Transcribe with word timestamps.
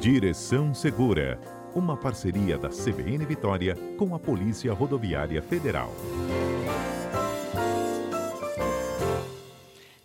Direção 0.00 0.72
Segura, 0.72 1.40
uma 1.74 1.96
parceria 1.96 2.56
da 2.56 2.68
CBN 2.68 3.26
Vitória 3.26 3.74
com 3.98 4.14
a 4.14 4.18
Polícia 4.18 4.72
Rodoviária 4.72 5.42
Federal. 5.42 5.90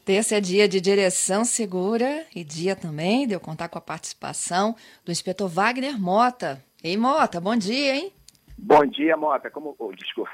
Terça 0.04 0.38
é 0.38 0.42
dia 0.42 0.68
de 0.68 0.82
direção 0.82 1.46
segura 1.46 2.26
e 2.36 2.44
dia 2.44 2.76
também 2.76 3.28
de 3.28 3.36
eu 3.36 3.40
contar 3.40 3.70
com 3.70 3.78
a 3.78 3.82
participação 3.82 4.76
do 5.06 5.12
inspetor 5.12 5.48
Wagner 5.48 6.02
Mota. 6.02 6.64
Ei, 6.84 6.98
Mota, 6.98 7.40
bom 7.40 7.56
dia, 7.56 7.96
hein? 7.96 8.12
Bom 8.58 8.84
dia, 8.88 9.16
Mota. 9.16 9.52
Como... 9.52 9.76
Oh, 9.78 9.92
desculpa. 9.94 10.32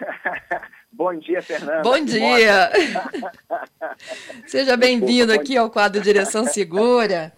bom 0.90 1.14
dia, 1.16 1.42
Fernanda. 1.42 1.82
Bom 1.82 2.00
dia. 2.00 2.72
Seja 4.48 4.78
bem-vindo 4.78 5.34
aqui 5.34 5.58
ao 5.58 5.70
quadro 5.70 6.02
Direção 6.02 6.46
Segura. 6.46 7.34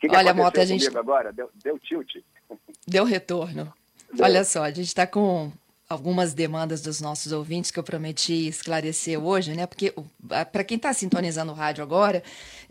Que 0.00 0.08
que 0.08 0.16
Olha, 0.16 0.32
Mota, 0.32 0.62
a 0.62 0.64
gente. 0.64 0.88
agora? 0.96 1.30
Deu, 1.30 1.50
deu 1.62 1.78
tilt. 1.78 2.08
Deu 2.88 3.04
retorno. 3.04 3.72
Deu. 4.12 4.24
Olha 4.24 4.44
só, 4.44 4.64
a 4.64 4.70
gente 4.70 4.86
está 4.86 5.06
com 5.06 5.52
algumas 5.90 6.32
demandas 6.32 6.80
dos 6.80 7.00
nossos 7.00 7.32
ouvintes 7.32 7.72
que 7.72 7.78
eu 7.78 7.82
prometi 7.82 8.46
esclarecer 8.46 9.20
hoje, 9.20 9.52
né? 9.54 9.66
Porque 9.66 9.92
para 10.52 10.64
quem 10.64 10.76
está 10.76 10.92
sintonizando 10.94 11.50
o 11.50 11.54
rádio 11.54 11.82
agora, 11.82 12.22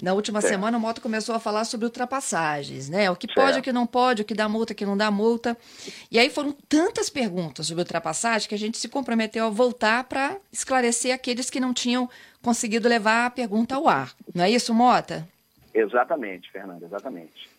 na 0.02 0.14
última 0.14 0.40
certo. 0.40 0.54
semana 0.54 0.78
o 0.78 0.82
Moto 0.82 1.02
começou 1.02 1.36
a 1.36 1.40
falar 1.40 1.66
sobre 1.66 1.86
ultrapassagens, 1.86 2.90
né? 2.90 3.12
O 3.12 3.16
que 3.18 3.28
pode, 3.32 3.60
o 3.60 3.62
que 3.62 3.74
não 3.74 3.86
pode, 3.86 4.22
o 4.22 4.26
que 4.26 4.34
dá 4.34 4.48
multa, 4.48 4.72
o 4.72 4.76
que 4.76 4.86
não 4.86 4.96
dá 4.98 5.12
multa. 5.12 5.56
E 6.10 6.18
aí 6.18 6.30
foram 6.30 6.56
tantas 6.68 7.10
perguntas 7.10 7.68
sobre 7.68 7.82
ultrapassagem 7.82 8.48
que 8.48 8.56
a 8.56 8.60
gente 8.60 8.78
se 8.78 8.88
comprometeu 8.88 9.46
a 9.46 9.50
voltar 9.50 10.06
para 10.06 10.38
esclarecer 10.52 11.14
aqueles 11.14 11.50
que 11.50 11.60
não 11.60 11.74
tinham 11.74 12.10
conseguido 12.42 12.88
levar 12.88 13.26
a 13.26 13.30
pergunta 13.30 13.76
ao 13.76 13.88
ar. 13.88 14.16
Não 14.34 14.46
é 14.46 14.50
isso, 14.50 14.74
Mota? 14.74 15.28
Exatamente, 15.74 16.52
Fernanda, 16.52 16.86
exatamente. 16.86 17.50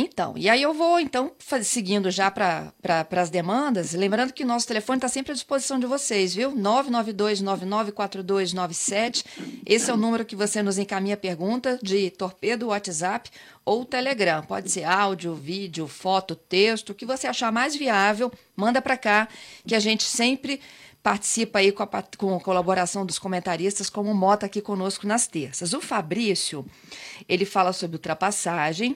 Então, 0.00 0.34
e 0.36 0.48
aí 0.48 0.62
eu 0.62 0.72
vou 0.72 1.00
então 1.00 1.32
seguindo 1.62 2.08
já 2.08 2.30
para 2.30 2.72
as 3.10 3.30
demandas, 3.30 3.94
lembrando 3.94 4.32
que 4.32 4.44
nosso 4.44 4.68
telefone 4.68 4.98
está 4.98 5.08
sempre 5.08 5.32
à 5.32 5.34
disposição 5.34 5.76
de 5.76 5.86
vocês, 5.86 6.34
viu? 6.34 6.52
992994297. 6.52 9.24
Esse 9.66 9.90
é 9.90 9.94
o 9.94 9.96
número 9.96 10.24
que 10.24 10.36
você 10.36 10.62
nos 10.62 10.78
encaminha 10.78 11.16
pergunta 11.16 11.80
de 11.82 12.10
torpedo, 12.10 12.68
WhatsApp 12.68 13.28
ou 13.64 13.84
Telegram. 13.84 14.44
Pode 14.44 14.70
ser 14.70 14.84
áudio, 14.84 15.34
vídeo, 15.34 15.88
foto, 15.88 16.36
texto, 16.36 16.90
o 16.90 16.94
que 16.94 17.04
você 17.04 17.26
achar 17.26 17.50
mais 17.50 17.74
viável, 17.74 18.30
manda 18.54 18.80
para 18.80 18.96
cá, 18.96 19.26
que 19.66 19.74
a 19.74 19.80
gente 19.80 20.04
sempre 20.04 20.60
participa 21.08 21.60
aí 21.60 21.72
com 21.72 21.82
a, 21.82 21.88
com 22.18 22.36
a 22.36 22.40
colaboração 22.40 23.06
dos 23.06 23.18
comentaristas, 23.18 23.88
como 23.88 24.10
o 24.10 24.14
Mota 24.14 24.44
aqui 24.44 24.60
conosco 24.60 25.06
nas 25.06 25.26
terças. 25.26 25.72
O 25.72 25.80
Fabrício, 25.80 26.66
ele 27.26 27.46
fala 27.46 27.72
sobre 27.72 27.96
ultrapassagem. 27.96 28.94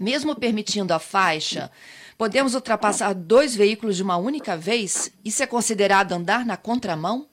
Mesmo 0.00 0.34
permitindo 0.34 0.92
a 0.92 0.98
faixa, 0.98 1.70
podemos 2.18 2.56
ultrapassar 2.56 3.14
dois 3.14 3.54
veículos 3.54 3.96
de 3.96 4.02
uma 4.02 4.16
única 4.16 4.56
vez? 4.56 5.16
Isso 5.24 5.44
é 5.44 5.46
considerado 5.46 6.10
andar 6.10 6.44
na 6.44 6.56
contramão? 6.56 7.28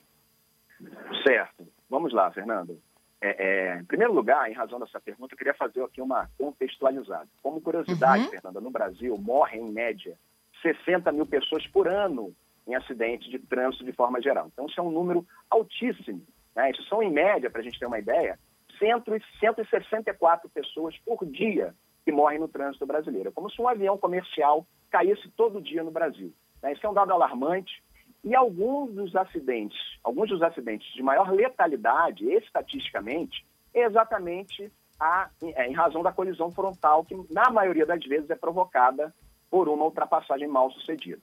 Certo. 1.26 1.66
Vamos 1.88 2.12
lá, 2.12 2.30
Fernando. 2.30 2.80
É, 3.20 3.74
é, 3.74 3.80
em 3.80 3.84
primeiro 3.84 4.12
lugar, 4.12 4.48
em 4.48 4.54
razão 4.54 4.78
dessa 4.78 5.00
pergunta, 5.00 5.34
eu 5.34 5.38
queria 5.38 5.54
fazer 5.54 5.82
aqui 5.82 6.00
uma 6.00 6.30
contextualizada. 6.38 7.26
Como 7.42 7.60
curiosidade, 7.60 8.24
uhum. 8.24 8.30
Fernanda, 8.30 8.60
no 8.60 8.70
Brasil 8.70 9.18
morrem, 9.18 9.66
em 9.66 9.72
média, 9.72 10.16
60 10.62 11.10
mil 11.10 11.26
pessoas 11.26 11.66
por 11.66 11.88
ano 11.88 12.32
em 12.70 12.74
acidentes 12.74 13.28
de 13.28 13.38
trânsito 13.38 13.84
de 13.84 13.92
forma 13.92 14.20
geral. 14.20 14.48
Então, 14.52 14.66
isso 14.66 14.78
é 14.78 14.82
um 14.82 14.90
número 14.90 15.26
altíssimo. 15.50 16.22
Né? 16.54 16.70
Isso 16.70 16.82
são, 16.84 17.02
em 17.02 17.10
média, 17.10 17.50
para 17.50 17.60
a 17.60 17.64
gente 17.64 17.78
ter 17.78 17.86
uma 17.86 17.98
ideia, 17.98 18.38
164 18.78 20.48
pessoas 20.48 20.96
por 20.98 21.26
dia 21.26 21.74
que 22.04 22.12
morrem 22.12 22.38
no 22.38 22.48
trânsito 22.48 22.86
brasileiro. 22.86 23.28
É 23.28 23.32
como 23.32 23.50
se 23.50 23.60
um 23.60 23.68
avião 23.68 23.98
comercial 23.98 24.66
caísse 24.90 25.28
todo 25.36 25.60
dia 25.60 25.82
no 25.82 25.90
Brasil. 25.90 26.32
Né? 26.62 26.72
Isso 26.72 26.86
é 26.86 26.88
um 26.88 26.94
dado 26.94 27.12
alarmante. 27.12 27.82
E 28.22 28.34
alguns 28.34 28.92
dos 28.94 29.16
acidentes, 29.16 29.78
alguns 30.04 30.28
dos 30.28 30.42
acidentes 30.42 30.92
de 30.94 31.02
maior 31.02 31.30
letalidade, 31.30 32.24
estatisticamente, 32.32 33.44
é 33.74 33.84
exatamente 33.84 34.70
a, 34.98 35.30
é, 35.42 35.66
em 35.68 35.72
razão 35.72 36.02
da 36.02 36.12
colisão 36.12 36.50
frontal, 36.50 37.04
que 37.04 37.14
na 37.30 37.50
maioria 37.50 37.86
das 37.86 38.04
vezes 38.04 38.28
é 38.28 38.36
provocada 38.36 39.14
por 39.50 39.68
uma 39.68 39.84
ultrapassagem 39.84 40.46
mal 40.46 40.70
sucedida. 40.70 41.20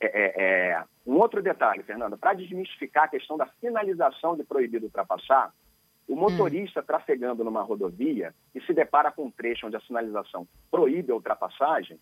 É, 0.00 0.06
é, 0.06 0.70
é, 0.70 0.84
um 1.06 1.16
outro 1.16 1.42
detalhe, 1.42 1.82
Fernanda, 1.82 2.16
para 2.16 2.32
desmistificar 2.32 3.04
a 3.04 3.08
questão 3.08 3.36
da 3.36 3.46
finalização 3.60 4.34
de 4.34 4.42
proibido 4.44 4.86
ultrapassar, 4.86 5.52
o 6.08 6.16
motorista 6.16 6.80
hum. 6.80 6.84
trafegando 6.84 7.44
numa 7.44 7.62
rodovia 7.62 8.34
e 8.54 8.60
se 8.62 8.72
depara 8.72 9.12
com 9.12 9.26
um 9.26 9.30
trecho 9.30 9.66
onde 9.66 9.76
a 9.76 9.80
sinalização 9.80 10.48
proíbe 10.70 11.12
a 11.12 11.14
ultrapassagem, 11.14 12.00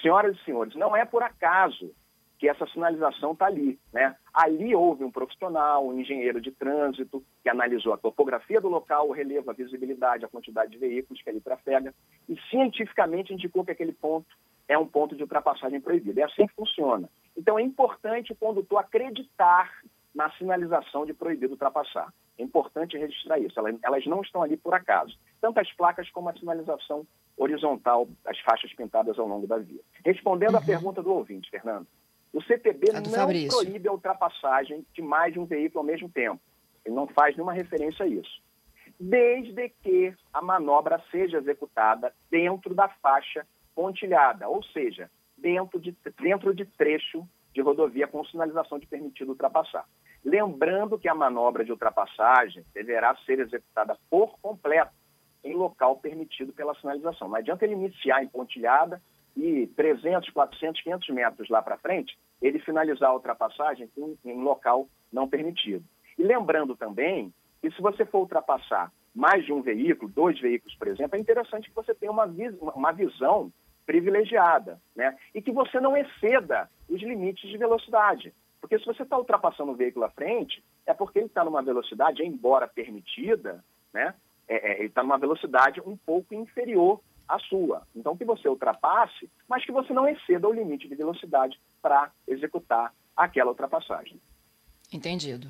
senhoras 0.00 0.36
e 0.36 0.44
senhores, 0.44 0.74
não 0.74 0.96
é 0.96 1.04
por 1.04 1.22
acaso 1.22 1.94
que 2.42 2.48
essa 2.48 2.66
sinalização 2.66 3.32
está 3.32 3.46
ali. 3.46 3.78
Né? 3.92 4.16
Ali 4.34 4.74
houve 4.74 5.04
um 5.04 5.12
profissional, 5.12 5.86
um 5.86 6.00
engenheiro 6.00 6.40
de 6.40 6.50
trânsito, 6.50 7.22
que 7.40 7.48
analisou 7.48 7.92
a 7.92 7.96
topografia 7.96 8.60
do 8.60 8.68
local, 8.68 9.08
o 9.08 9.12
relevo, 9.12 9.50
a 9.50 9.54
visibilidade, 9.54 10.24
a 10.24 10.28
quantidade 10.28 10.72
de 10.72 10.78
veículos 10.78 11.22
que 11.22 11.30
ali 11.30 11.40
trafega, 11.40 11.94
e 12.28 12.36
cientificamente 12.50 13.32
indicou 13.32 13.64
que 13.64 13.70
aquele 13.70 13.92
ponto 13.92 14.26
é 14.72 14.78
um 14.78 14.86
ponto 14.86 15.14
de 15.14 15.22
ultrapassagem 15.22 15.80
proibida. 15.80 16.22
É 16.22 16.24
assim 16.24 16.46
que 16.46 16.54
funciona. 16.54 17.08
Então 17.36 17.58
é 17.58 17.62
importante 17.62 18.32
o 18.32 18.36
condutor 18.36 18.78
acreditar 18.78 19.70
na 20.14 20.30
sinalização 20.32 21.04
de 21.04 21.12
proibido 21.12 21.52
ultrapassar. 21.52 22.12
É 22.38 22.42
importante 22.42 22.96
registrar 22.96 23.38
isso. 23.38 23.54
Elas, 23.82 24.06
não 24.06 24.22
estão 24.22 24.42
ali 24.42 24.56
por 24.56 24.74
acaso. 24.74 25.16
Tanto 25.40 25.60
as 25.60 25.70
placas 25.72 26.08
como 26.10 26.28
a 26.28 26.32
sinalização 26.34 27.06
horizontal, 27.36 28.08
as 28.26 28.38
faixas 28.40 28.72
pintadas 28.74 29.18
ao 29.18 29.26
longo 29.26 29.46
da 29.46 29.58
via. 29.58 29.80
Respondendo 30.04 30.52
uhum. 30.52 30.60
à 30.60 30.62
pergunta 30.62 31.02
do 31.02 31.12
ouvinte, 31.12 31.50
Fernando, 31.50 31.86
o 32.32 32.42
CTB 32.42 32.92
não 32.92 33.04
Fabrício. 33.04 33.50
proíbe 33.50 33.88
a 33.88 33.92
ultrapassagem 33.92 34.86
de 34.94 35.02
mais 35.02 35.34
de 35.34 35.38
um 35.38 35.44
veículo 35.44 35.80
ao 35.80 35.86
mesmo 35.86 36.08
tempo. 36.08 36.40
Ele 36.84 36.94
não 36.94 37.06
faz 37.06 37.36
nenhuma 37.36 37.52
referência 37.52 38.04
a 38.04 38.08
isso. 38.08 38.42
Desde 38.98 39.68
que 39.82 40.14
a 40.32 40.40
manobra 40.40 41.02
seja 41.10 41.38
executada 41.38 42.12
dentro 42.30 42.74
da 42.74 42.88
faixa 42.88 43.46
pontilhada, 43.74 44.48
ou 44.48 44.62
seja, 44.62 45.10
dentro 45.36 45.80
de, 45.80 45.96
dentro 46.20 46.54
de 46.54 46.64
trecho 46.64 47.26
de 47.52 47.60
rodovia 47.60 48.06
com 48.06 48.24
sinalização 48.24 48.78
de 48.78 48.86
permitido 48.86 49.30
ultrapassar. 49.30 49.84
Lembrando 50.24 50.98
que 50.98 51.08
a 51.08 51.14
manobra 51.14 51.64
de 51.64 51.72
ultrapassagem 51.72 52.64
deverá 52.72 53.14
ser 53.26 53.40
executada 53.40 53.96
por 54.08 54.38
completo 54.40 54.92
em 55.44 55.54
local 55.54 55.96
permitido 55.96 56.52
pela 56.52 56.74
sinalização. 56.76 57.28
Não 57.28 57.36
adianta 57.36 57.64
ele 57.64 57.74
iniciar 57.74 58.22
em 58.22 58.28
pontilhada 58.28 59.02
e 59.36 59.66
300, 59.76 60.30
400, 60.30 60.82
500 60.82 61.08
metros 61.08 61.48
lá 61.48 61.60
para 61.60 61.78
frente, 61.78 62.16
ele 62.40 62.58
finalizar 62.60 63.10
a 63.10 63.14
ultrapassagem 63.14 63.90
em, 63.96 64.18
em 64.24 64.42
local 64.42 64.88
não 65.12 65.28
permitido. 65.28 65.84
E 66.18 66.22
lembrando 66.22 66.76
também 66.76 67.32
que 67.60 67.70
se 67.70 67.80
você 67.80 68.04
for 68.04 68.20
ultrapassar 68.20 68.92
mais 69.14 69.44
de 69.44 69.52
um 69.52 69.62
veículo, 69.62 70.10
dois 70.10 70.38
veículos, 70.40 70.74
por 70.76 70.88
exemplo, 70.88 71.16
é 71.16 71.20
interessante 71.20 71.68
que 71.68 71.74
você 71.74 71.94
tenha 71.94 72.12
uma, 72.12 72.26
uma 72.74 72.92
visão 72.92 73.52
privilegiada, 73.92 74.80
né? 74.96 75.14
E 75.34 75.42
que 75.42 75.52
você 75.52 75.78
não 75.78 75.94
exceda 75.94 76.70
os 76.88 77.02
limites 77.02 77.50
de 77.50 77.58
velocidade. 77.58 78.32
Porque 78.58 78.78
se 78.78 78.86
você 78.86 79.02
está 79.02 79.18
ultrapassando 79.18 79.72
o 79.72 79.76
veículo 79.76 80.06
à 80.06 80.10
frente, 80.10 80.64
é 80.86 80.94
porque 80.94 81.18
ele 81.18 81.26
está 81.26 81.44
numa 81.44 81.62
velocidade, 81.62 82.24
embora 82.24 82.66
permitida, 82.66 83.62
né? 83.92 84.14
É, 84.48 84.72
é, 84.72 84.78
ele 84.78 84.86
está 84.86 85.02
numa 85.02 85.18
velocidade 85.18 85.78
um 85.84 85.94
pouco 85.94 86.34
inferior 86.34 87.00
à 87.28 87.38
sua. 87.38 87.82
Então, 87.94 88.16
que 88.16 88.24
você 88.24 88.48
ultrapasse, 88.48 89.28
mas 89.46 89.62
que 89.62 89.72
você 89.72 89.92
não 89.92 90.08
exceda 90.08 90.48
o 90.48 90.52
limite 90.54 90.88
de 90.88 90.94
velocidade 90.94 91.60
para 91.82 92.10
executar 92.26 92.94
aquela 93.14 93.50
ultrapassagem. 93.50 94.18
Entendido. 94.90 95.48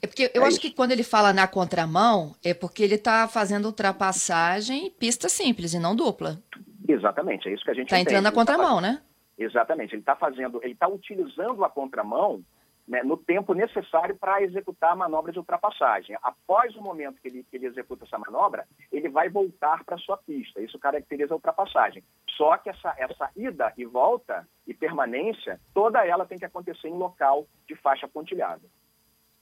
É 0.00 0.06
porque 0.06 0.30
eu 0.32 0.42
é 0.42 0.46
acho 0.46 0.56
isso. 0.56 0.60
que 0.60 0.70
quando 0.70 0.92
ele 0.92 1.02
fala 1.02 1.34
na 1.34 1.46
contramão, 1.46 2.34
é 2.42 2.54
porque 2.54 2.82
ele 2.82 2.94
está 2.94 3.28
fazendo 3.28 3.66
ultrapassagem 3.66 4.90
pista 4.92 5.28
simples 5.28 5.74
e 5.74 5.78
não 5.78 5.94
dupla. 5.94 6.42
Exatamente, 6.86 7.48
é 7.48 7.52
isso 7.52 7.64
que 7.64 7.70
a 7.70 7.74
gente 7.74 7.86
Está 7.86 8.00
entrando 8.00 8.24
na 8.24 8.30
tá 8.30 8.34
contramão, 8.34 8.80
né? 8.80 9.02
Exatamente, 9.38 9.94
ele 9.94 10.02
está 10.02 10.14
fazendo, 10.14 10.60
ele 10.62 10.74
está 10.74 10.86
utilizando 10.86 11.64
a 11.64 11.70
contramão 11.70 12.44
né, 12.86 13.02
no 13.02 13.16
tempo 13.16 13.54
necessário 13.54 14.14
para 14.16 14.42
executar 14.42 14.92
a 14.92 14.96
manobra 14.96 15.32
de 15.32 15.38
ultrapassagem. 15.38 16.16
Após 16.22 16.76
o 16.76 16.82
momento 16.82 17.20
que 17.20 17.28
ele, 17.28 17.42
que 17.50 17.56
ele 17.56 17.66
executa 17.66 18.04
essa 18.04 18.18
manobra, 18.18 18.66
ele 18.92 19.08
vai 19.08 19.28
voltar 19.28 19.82
para 19.84 19.96
a 19.96 19.98
sua 19.98 20.18
pista. 20.18 20.60
Isso 20.60 20.78
caracteriza 20.78 21.32
a 21.32 21.36
ultrapassagem. 21.36 22.04
Só 22.36 22.56
que 22.58 22.68
essa, 22.68 22.94
essa 22.98 23.30
ida 23.34 23.72
e 23.76 23.84
volta 23.84 24.46
e 24.66 24.74
permanência, 24.74 25.58
toda 25.72 26.04
ela 26.04 26.26
tem 26.26 26.38
que 26.38 26.44
acontecer 26.44 26.88
em 26.88 26.96
local 26.96 27.46
de 27.66 27.74
faixa 27.76 28.06
pontilhada. 28.06 28.62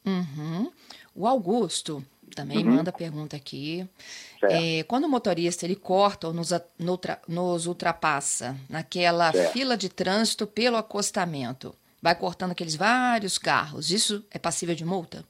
Uhum. 0.06 0.72
O 1.14 1.26
Augusto 1.26 2.02
também 2.34 2.58
uhum. 2.58 2.76
manda 2.76 2.92
pergunta 2.92 3.36
aqui. 3.36 3.86
É, 4.42 4.82
quando 4.84 5.04
o 5.04 5.08
motorista 5.08 5.64
ele 5.64 5.76
corta 5.76 6.28
ou 6.28 6.34
nos, 6.34 6.50
nos 7.28 7.66
ultrapassa 7.66 8.56
naquela 8.68 9.32
certo. 9.32 9.52
fila 9.52 9.76
de 9.76 9.88
trânsito 9.88 10.46
pelo 10.46 10.76
acostamento, 10.76 11.74
vai 12.00 12.14
cortando 12.14 12.52
aqueles 12.52 12.74
vários 12.74 13.38
carros, 13.38 13.90
isso 13.90 14.24
é 14.30 14.38
passível 14.38 14.74
de 14.74 14.84
multa? 14.84 15.24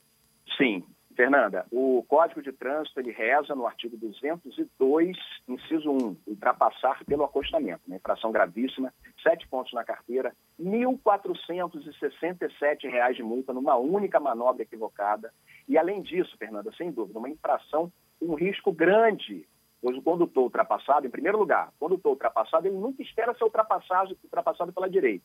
Sim, 0.56 0.82
Fernanda, 1.14 1.64
o 1.70 2.02
Código 2.08 2.42
de 2.42 2.50
Trânsito 2.52 2.98
ele 2.98 3.12
reza 3.12 3.54
no 3.54 3.66
artigo 3.66 3.96
202, 3.96 5.16
inciso 5.48 5.90
1, 5.90 6.16
ultrapassar 6.26 7.04
pelo 7.04 7.24
acostamento, 7.24 7.82
uma 7.86 7.96
infração 7.96 8.32
gravíssima, 8.32 8.92
sete 9.22 9.46
pontos 9.48 9.72
na 9.72 9.84
carteira, 9.84 10.34
R$ 10.58 10.64
1.467 10.64 13.14
de 13.14 13.22
multa 13.22 13.52
numa 13.52 13.76
única 13.76 14.18
manobra 14.18 14.62
equivocada. 14.62 15.32
E 15.68 15.78
além 15.78 16.02
disso, 16.02 16.36
Fernanda, 16.38 16.72
sem 16.76 16.90
dúvida, 16.90 17.18
uma 17.18 17.28
infração 17.28 17.92
um 18.22 18.34
risco 18.34 18.72
grande, 18.72 19.46
pois 19.80 19.96
o 19.96 20.02
condutor 20.02 20.44
ultrapassado, 20.44 21.06
em 21.06 21.10
primeiro 21.10 21.38
lugar, 21.38 21.68
o 21.68 21.78
condutor 21.78 22.12
ultrapassado, 22.12 22.66
ele 22.66 22.76
nunca 22.76 23.02
espera 23.02 23.34
ser 23.34 23.44
ultrapassado, 23.44 24.16
ultrapassado 24.22 24.72
pela 24.72 24.88
direita, 24.88 25.24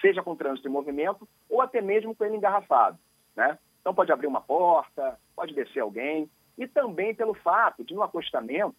seja 0.00 0.22
com 0.22 0.36
trânsito 0.36 0.68
em 0.68 0.72
movimento 0.72 1.26
ou 1.48 1.62
até 1.62 1.80
mesmo 1.80 2.14
com 2.14 2.24
ele 2.24 2.36
engarrafado, 2.36 2.98
né? 3.34 3.58
Então, 3.84 3.94
pode 3.94 4.10
abrir 4.10 4.26
uma 4.26 4.40
porta, 4.40 5.20
pode 5.36 5.52
descer 5.52 5.80
alguém, 5.80 6.26
e 6.56 6.66
também 6.66 7.14
pelo 7.14 7.34
fato 7.34 7.84
de, 7.84 7.92
no 7.92 8.02
acostamento, 8.02 8.74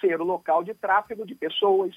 ser 0.00 0.20
o 0.20 0.24
local 0.24 0.64
de 0.64 0.74
tráfego 0.74 1.24
de 1.24 1.36
pessoas, 1.36 1.94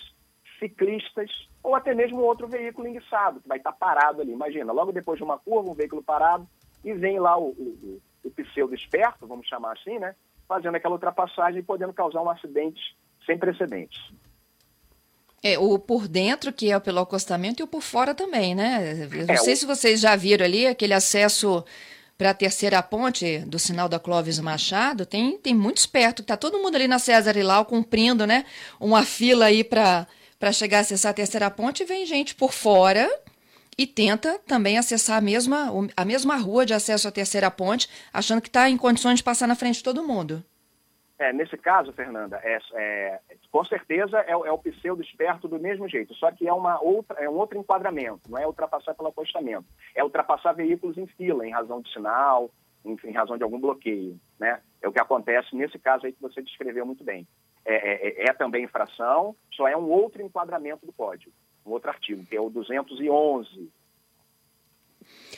ciclistas 0.59 1.31
ou 1.63 1.73
até 1.73 1.95
mesmo 1.95 2.21
outro 2.21 2.47
veículo 2.47 2.87
enguiçado, 2.87 3.41
que 3.41 3.47
vai 3.47 3.57
estar 3.57 3.71
parado 3.71 4.21
ali. 4.21 4.31
Imagina, 4.31 4.71
logo 4.71 4.91
depois 4.91 5.17
de 5.17 5.23
uma 5.23 5.39
curva, 5.39 5.71
um 5.71 5.73
veículo 5.73 6.03
parado, 6.03 6.47
e 6.85 6.93
vem 6.93 7.19
lá 7.19 7.35
o, 7.35 7.49
o, 7.49 7.99
o 8.23 8.29
pseudo 8.29 8.75
esperto, 8.75 9.25
vamos 9.25 9.47
chamar 9.47 9.73
assim, 9.73 9.97
né? 9.97 10.15
Fazendo 10.47 10.75
aquela 10.75 10.93
ultrapassagem 10.93 11.61
e 11.61 11.63
podendo 11.63 11.93
causar 11.93 12.21
um 12.21 12.29
acidente 12.29 12.95
sem 13.25 13.39
precedentes. 13.39 13.99
É, 15.43 15.57
o 15.57 15.79
por 15.79 16.07
dentro, 16.07 16.53
que 16.53 16.71
é 16.71 16.79
pelo 16.79 16.99
acostamento, 16.99 17.59
e 17.59 17.63
o 17.63 17.67
por 17.67 17.81
fora 17.81 18.13
também, 18.13 18.53
né? 18.53 19.07
Eu 19.11 19.25
não 19.25 19.33
é, 19.33 19.37
sei 19.37 19.53
o... 19.53 19.57
se 19.57 19.65
vocês 19.65 19.99
já 19.99 20.15
viram 20.15 20.45
ali 20.45 20.67
aquele 20.67 20.93
acesso 20.93 21.65
para 22.21 22.29
a 22.29 22.33
terceira 22.35 22.83
ponte 22.83 23.39
do 23.47 23.57
sinal 23.57 23.89
da 23.89 23.97
Clóvis 23.97 24.37
Machado, 24.37 25.07
tem, 25.07 25.39
tem 25.39 25.55
muito 25.55 25.77
esperto, 25.77 26.21
tá 26.21 26.37
todo 26.37 26.59
mundo 26.59 26.75
ali 26.75 26.87
na 26.87 26.99
César 26.99 27.35
Ilau 27.35 27.65
cumprindo, 27.65 28.27
né, 28.27 28.45
uma 28.79 29.03
fila 29.03 29.45
aí 29.45 29.63
para 29.63 30.05
chegar 30.53 30.77
a 30.77 30.81
acessar 30.81 31.09
a 31.09 31.15
terceira 31.15 31.49
ponte, 31.49 31.83
vem 31.83 32.05
gente 32.05 32.35
por 32.35 32.53
fora 32.53 33.09
e 33.75 33.87
tenta 33.87 34.39
também 34.45 34.77
acessar 34.77 35.17
a 35.17 35.21
mesma, 35.21 35.73
a 35.97 36.05
mesma 36.05 36.35
rua 36.35 36.63
de 36.63 36.75
acesso 36.75 37.07
à 37.07 37.11
terceira 37.11 37.49
ponte, 37.49 37.89
achando 38.13 38.39
que 38.39 38.49
está 38.49 38.69
em 38.69 38.77
condições 38.77 39.17
de 39.17 39.23
passar 39.23 39.47
na 39.47 39.55
frente 39.55 39.77
de 39.77 39.83
todo 39.83 40.03
mundo. 40.03 40.45
É, 41.21 41.31
nesse 41.31 41.55
caso, 41.55 41.93
Fernanda, 41.93 42.41
é, 42.43 42.57
é, 42.73 43.19
com 43.51 43.63
certeza 43.65 44.17
é, 44.21 44.31
é, 44.31 44.51
o 44.51 44.57
pseudo 44.57 45.03
esperto 45.03 45.47
do 45.47 45.59
mesmo 45.59 45.87
jeito, 45.87 46.15
só 46.15 46.31
que 46.31 46.47
é, 46.47 46.51
uma 46.51 46.81
outra, 46.81 47.15
é 47.23 47.29
um 47.29 47.35
outro 47.35 47.59
enquadramento, 47.59 48.21
não 48.27 48.39
é 48.39 48.47
ultrapassar 48.47 48.95
pelo 48.95 49.09
acostamento, 49.09 49.67
é 49.93 50.03
ultrapassar 50.03 50.53
veículos 50.53 50.97
em 50.97 51.05
fila, 51.05 51.45
em 51.45 51.51
razão 51.51 51.79
de 51.79 51.93
sinal, 51.93 52.49
em, 52.83 52.97
em 53.03 53.11
razão 53.11 53.37
de 53.37 53.43
algum 53.43 53.59
bloqueio. 53.59 54.19
Né? 54.39 54.59
É 54.81 54.87
o 54.87 54.91
que 54.91 54.99
acontece 54.99 55.55
nesse 55.55 55.77
caso 55.77 56.07
aí 56.07 56.11
que 56.11 56.19
você 56.19 56.41
descreveu 56.41 56.87
muito 56.87 57.03
bem. 57.03 57.27
É, 57.63 58.23
é, 58.23 58.29
é 58.29 58.33
também 58.33 58.63
infração, 58.63 59.35
só 59.51 59.67
é 59.67 59.77
um 59.77 59.91
outro 59.91 60.23
enquadramento 60.23 60.87
do 60.87 60.91
código, 60.91 61.31
um 61.63 61.69
outro 61.69 61.91
artigo, 61.91 62.25
que 62.25 62.35
é 62.35 62.41
o 62.41 62.49
211. 62.49 63.69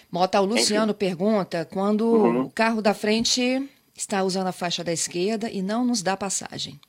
Mota, 0.09 0.39
o 0.39 0.45
Luciano 0.45 0.91
Enfim. 0.91 1.00
pergunta 1.00 1.65
quando 1.65 2.06
uhum. 2.06 2.41
o 2.44 2.50
carro 2.50 2.81
da 2.81 2.94
frente 2.94 3.69
está 3.95 4.24
usando 4.24 4.48
a 4.48 4.51
faixa 4.51 4.84
da 4.84 4.92
esquerda 4.92 5.50
e 5.50 5.62
não 5.62 5.86
nos 5.86 6.01
dá 6.01 6.18
passagem. 6.18 6.80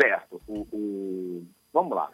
Certo. 0.00 0.40
O, 0.46 0.60
o... 0.72 1.46
Vamos 1.72 1.96
lá. 1.96 2.10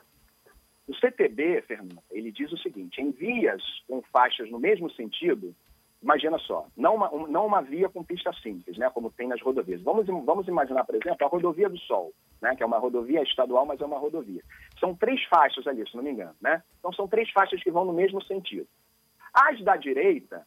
O 0.87 0.95
CTB, 0.95 1.63
Fernanda, 1.63 2.03
ele 2.11 2.31
diz 2.33 2.51
o 2.53 2.59
seguinte: 2.59 3.01
em 3.01 3.11
vias 3.11 3.63
com 3.89 4.03
faixas 4.13 4.51
no 4.51 4.59
mesmo 4.59 4.91
sentido, 4.91 5.55
imagina 6.03 6.39
só, 6.39 6.67
não 6.77 6.97
uma, 6.97 7.11
não 7.29 7.47
uma 7.47 7.63
via 7.63 7.89
com 7.89 8.03
pista 8.03 8.33
simples, 8.43 8.77
né, 8.77 8.91
como 8.91 9.11
tem 9.11 9.29
nas 9.29 9.41
rodovias. 9.41 9.81
Vamos, 9.83 10.07
vamos 10.07 10.49
imaginar, 10.49 10.85
por 10.85 10.97
exemplo, 10.97 11.25
a 11.25 11.29
rodovia 11.29 11.69
do 11.69 11.79
Sol, 11.79 12.13
né, 12.41 12.57
que 12.57 12.63
é 12.63 12.67
uma 12.67 12.79
rodovia 12.79 13.23
estadual, 13.23 13.65
mas 13.65 13.81
é 13.81 13.85
uma 13.87 13.99
rodovia. 13.99 14.43
São 14.81 14.95
três 14.95 15.23
faixas 15.25 15.67
ali, 15.67 15.89
se 15.89 15.97
não 15.97 16.03
me 16.03 16.11
engano, 16.11 16.35
né? 16.41 16.63
Então 16.79 16.93
são 16.93 17.07
três 17.07 17.31
faixas 17.31 17.63
que 17.63 17.71
vão 17.71 17.85
no 17.85 17.93
mesmo 17.93 18.23
sentido. 18.25 18.67
As 19.33 19.63
da 19.63 19.77
direita 19.77 20.45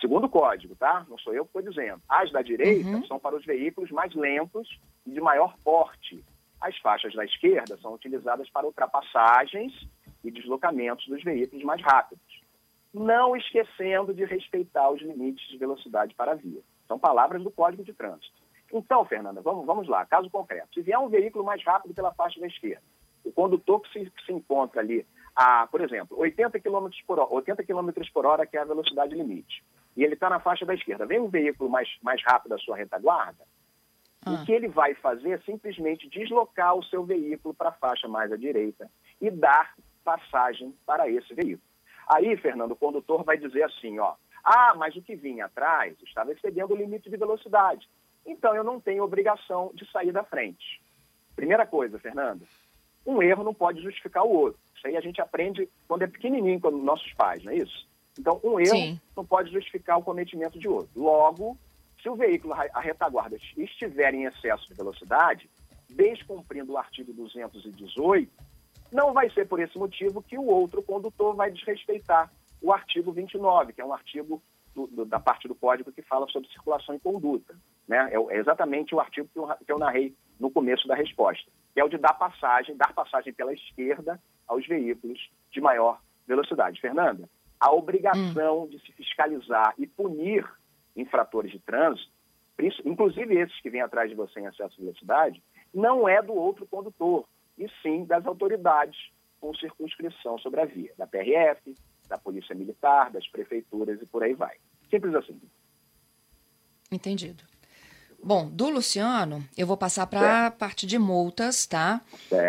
Segundo 0.00 0.24
o 0.24 0.30
código, 0.30 0.74
tá? 0.74 1.04
Não 1.10 1.18
sou 1.18 1.34
eu 1.34 1.44
que 1.44 1.58
estou 1.58 1.70
dizendo. 1.70 2.00
As 2.08 2.32
da 2.32 2.40
direita 2.40 2.88
uhum. 2.88 3.06
são 3.06 3.18
para 3.18 3.36
os 3.36 3.44
veículos 3.44 3.90
mais 3.90 4.14
lentos 4.14 4.80
e 5.06 5.10
de 5.10 5.20
maior 5.20 5.54
porte. 5.62 6.24
As 6.58 6.76
faixas 6.78 7.14
da 7.14 7.24
esquerda 7.24 7.76
são 7.76 7.92
utilizadas 7.92 8.48
para 8.48 8.66
ultrapassagens 8.66 9.72
e 10.24 10.30
deslocamentos 10.30 11.06
dos 11.06 11.22
veículos 11.22 11.62
mais 11.64 11.82
rápidos. 11.82 12.40
Não 12.94 13.36
esquecendo 13.36 14.14
de 14.14 14.24
respeitar 14.24 14.90
os 14.90 15.02
limites 15.02 15.46
de 15.48 15.58
velocidade 15.58 16.14
para 16.14 16.32
a 16.32 16.34
via. 16.34 16.60
São 16.88 16.98
palavras 16.98 17.42
do 17.42 17.50
Código 17.50 17.84
de 17.84 17.92
Trânsito. 17.92 18.40
Então, 18.72 19.04
Fernanda, 19.04 19.42
vamos, 19.42 19.66
vamos 19.66 19.86
lá, 19.86 20.04
caso 20.06 20.30
concreto. 20.30 20.74
Se 20.74 20.82
vier 20.82 20.98
um 20.98 21.08
veículo 21.08 21.44
mais 21.44 21.62
rápido 21.62 21.94
pela 21.94 22.12
faixa 22.14 22.40
da 22.40 22.46
esquerda, 22.46 22.82
o 23.24 23.32
condutor 23.32 23.80
que 23.82 23.92
se, 23.92 24.10
que 24.10 24.24
se 24.24 24.32
encontra 24.32 24.80
ali 24.80 25.06
a, 25.36 25.66
por 25.66 25.80
exemplo, 25.82 26.18
80 26.18 26.58
km 26.60 26.88
por 27.06 27.18
hora, 27.18 27.34
80 27.34 27.64
km 27.64 27.90
por 28.12 28.26
hora, 28.26 28.46
que 28.46 28.56
é 28.56 28.60
a 28.60 28.64
velocidade 28.64 29.14
limite 29.14 29.62
e 29.96 30.04
ele 30.04 30.14
está 30.14 30.30
na 30.30 30.40
faixa 30.40 30.64
da 30.64 30.74
esquerda, 30.74 31.06
vem 31.06 31.20
um 31.20 31.28
veículo 31.28 31.68
mais, 31.68 31.88
mais 32.02 32.22
rápido 32.24 32.54
à 32.54 32.58
sua 32.58 32.76
retaguarda, 32.76 33.44
ah. 34.24 34.32
o 34.32 34.44
que 34.44 34.52
ele 34.52 34.68
vai 34.68 34.94
fazer 34.94 35.30
é 35.30 35.38
simplesmente 35.38 36.08
deslocar 36.08 36.74
o 36.74 36.84
seu 36.84 37.04
veículo 37.04 37.54
para 37.54 37.70
a 37.70 37.72
faixa 37.72 38.08
mais 38.08 38.30
à 38.32 38.36
direita 38.36 38.90
e 39.20 39.30
dar 39.30 39.74
passagem 40.04 40.74
para 40.86 41.08
esse 41.08 41.34
veículo. 41.34 41.68
Aí, 42.08 42.36
Fernando, 42.36 42.72
o 42.72 42.76
condutor 42.76 43.22
vai 43.22 43.38
dizer 43.38 43.62
assim, 43.62 43.98
ó, 43.98 44.14
ah, 44.44 44.74
mas 44.76 44.96
o 44.96 45.02
que 45.02 45.14
vinha 45.14 45.46
atrás 45.46 45.96
estava 46.02 46.32
excedendo 46.32 46.74
o 46.74 46.76
limite 46.76 47.10
de 47.10 47.16
velocidade. 47.16 47.88
Então 48.26 48.54
eu 48.54 48.64
não 48.64 48.80
tenho 48.80 49.04
obrigação 49.04 49.70
de 49.74 49.88
sair 49.90 50.12
da 50.12 50.24
frente. 50.24 50.82
Primeira 51.36 51.66
coisa, 51.66 51.98
Fernando, 51.98 52.46
um 53.06 53.22
erro 53.22 53.44
não 53.44 53.54
pode 53.54 53.82
justificar 53.82 54.24
o 54.24 54.32
outro. 54.32 54.60
Isso 54.74 54.86
aí 54.86 54.96
a 54.96 55.00
gente 55.00 55.20
aprende 55.20 55.68
quando 55.86 56.02
é 56.02 56.06
pequenininho 56.06 56.60
com 56.60 56.70
nossos 56.70 57.12
pais, 57.14 57.44
não 57.44 57.52
é 57.52 57.56
isso? 57.56 57.88
Então, 58.20 58.38
um 58.44 58.60
erro 58.60 58.76
Sim. 58.76 59.00
não 59.16 59.24
pode 59.24 59.50
justificar 59.50 59.98
o 59.98 60.02
cometimento 60.02 60.58
de 60.58 60.68
outro. 60.68 60.90
Logo, 60.94 61.56
se 62.02 62.08
o 62.08 62.14
veículo, 62.14 62.52
a 62.52 62.80
retaguarda, 62.80 63.36
estiver 63.56 64.12
em 64.12 64.24
excesso 64.24 64.68
de 64.68 64.74
velocidade, 64.74 65.48
descumprindo 65.88 66.72
o 66.72 66.76
artigo 66.76 67.14
218, 67.14 68.30
não 68.92 69.14
vai 69.14 69.30
ser 69.30 69.48
por 69.48 69.58
esse 69.58 69.78
motivo 69.78 70.22
que 70.22 70.36
o 70.36 70.44
outro 70.44 70.82
condutor 70.82 71.34
vai 71.34 71.50
desrespeitar 71.50 72.30
o 72.60 72.72
artigo 72.72 73.10
29, 73.10 73.72
que 73.72 73.80
é 73.80 73.84
um 73.84 73.92
artigo 73.92 74.42
do, 74.74 74.86
do, 74.86 75.04
da 75.06 75.18
parte 75.18 75.48
do 75.48 75.54
código 75.54 75.90
que 75.90 76.02
fala 76.02 76.26
sobre 76.28 76.50
circulação 76.50 76.94
e 76.94 77.00
conduta. 77.00 77.56
Né? 77.88 78.10
É, 78.12 78.34
é 78.34 78.38
exatamente 78.38 78.94
o 78.94 79.00
artigo 79.00 79.28
que 79.32 79.38
eu, 79.38 79.48
que 79.64 79.72
eu 79.72 79.78
narrei 79.78 80.14
no 80.38 80.50
começo 80.50 80.86
da 80.86 80.94
resposta, 80.94 81.50
que 81.72 81.80
é 81.80 81.84
o 81.84 81.88
de 81.88 81.96
dar 81.96 82.12
passagem, 82.14 82.76
dar 82.76 82.92
passagem 82.92 83.32
pela 83.32 83.52
esquerda 83.52 84.20
aos 84.46 84.66
veículos 84.66 85.30
de 85.50 85.60
maior 85.60 86.00
velocidade. 86.26 86.80
Fernanda? 86.80 87.26
A 87.60 87.70
obrigação 87.72 88.64
hum. 88.64 88.66
de 88.68 88.80
se 88.80 88.92
fiscalizar 88.92 89.74
e 89.78 89.86
punir 89.86 90.48
infratores 90.96 91.52
de 91.52 91.58
trânsito, 91.60 92.10
inclusive 92.84 93.38
esses 93.38 93.60
que 93.60 93.70
vêm 93.70 93.82
atrás 93.82 94.08
de 94.08 94.16
você 94.16 94.40
em 94.40 94.46
excesso 94.46 94.76
de 94.76 94.82
velocidade, 94.82 95.42
não 95.72 96.08
é 96.08 96.20
do 96.22 96.32
outro 96.34 96.66
condutor, 96.66 97.26
e 97.56 97.68
sim 97.82 98.04
das 98.04 98.26
autoridades 98.26 98.98
com 99.40 99.54
circunscrição 99.54 100.38
sobre 100.38 100.60
a 100.60 100.64
via, 100.64 100.92
da 100.96 101.06
PRF, 101.06 101.74
da 102.08 102.18
Polícia 102.18 102.54
Militar, 102.54 103.10
das 103.10 103.26
prefeituras 103.28 104.00
e 104.00 104.06
por 104.06 104.22
aí 104.22 104.34
vai. 104.34 104.56
Simples 104.90 105.14
assim. 105.14 105.40
Entendido. 106.90 107.44
Bom, 108.22 108.48
do 108.48 108.68
Luciano, 108.68 109.42
eu 109.56 109.66
vou 109.66 109.78
passar 109.78 110.06
para 110.06 110.46
a 110.46 110.50
parte 110.50 110.86
de 110.86 110.98
multas, 110.98 111.64
tá? 111.64 112.02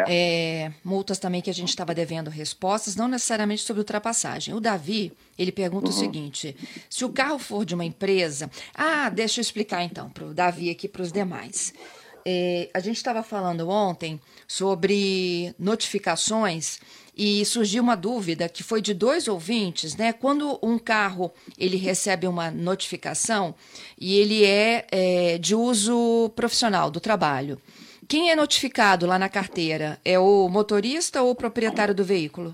É, 0.08 0.72
multas 0.84 1.18
também 1.18 1.42
que 1.42 1.50
a 1.50 1.54
gente 1.54 1.70
estava 1.70 1.96
devendo 1.96 2.30
respostas, 2.30 2.96
não 2.96 3.08
necessariamente 3.08 3.62
sobre 3.62 3.80
ultrapassagem. 3.80 4.54
O 4.54 4.60
Davi, 4.60 5.14
ele 5.40 5.52
pergunta 5.52 5.90
uhum. 5.90 5.96
o 5.96 5.98
seguinte: 5.98 6.56
se 6.90 7.06
o 7.06 7.10
carro 7.10 7.40
for 7.40 7.64
de 7.64 7.74
uma 7.74 7.86
empresa. 7.86 8.52
Ah, 8.76 9.10
deixa 9.10 9.40
eu 9.40 9.42
explicar 9.42 9.84
então 9.84 10.10
para 10.10 10.26
o 10.26 10.34
Davi 10.34 10.70
aqui 10.70 10.90
para 10.90 11.02
os 11.02 11.12
demais. 11.12 11.74
É, 12.26 12.70
a 12.74 12.80
gente 12.80 12.98
estava 12.98 13.24
falando 13.24 13.70
ontem 13.70 14.20
sobre 14.48 15.54
notificações 15.58 16.80
e 17.16 17.44
surgiu 17.46 17.84
uma 17.84 17.96
dúvida 17.96 18.48
que 18.48 18.64
foi 18.64 18.82
de 18.82 18.94
dois 18.94 19.28
ouvintes, 19.28 19.96
né? 19.96 20.14
Quando 20.14 20.58
um 20.64 20.80
carro 20.80 21.32
ele 21.58 21.78
recebe 21.78 22.28
uma 22.28 22.50
notificação 22.50 23.54
e 24.00 24.18
ele 24.18 24.46
é, 24.46 24.88
é 24.92 25.38
de 25.38 25.54
uso 25.56 26.32
profissional 26.36 26.90
do 26.90 27.00
trabalho, 27.00 27.58
quem 28.08 28.32
é 28.32 28.36
notificado 28.36 29.06
lá 29.06 29.18
na 29.18 29.30
carteira 29.30 30.00
é 30.04 30.20
o 30.20 30.50
motorista 30.50 31.22
ou 31.22 31.32
o 31.32 31.36
proprietário 31.36 31.94
do 31.94 32.04
veículo? 32.04 32.54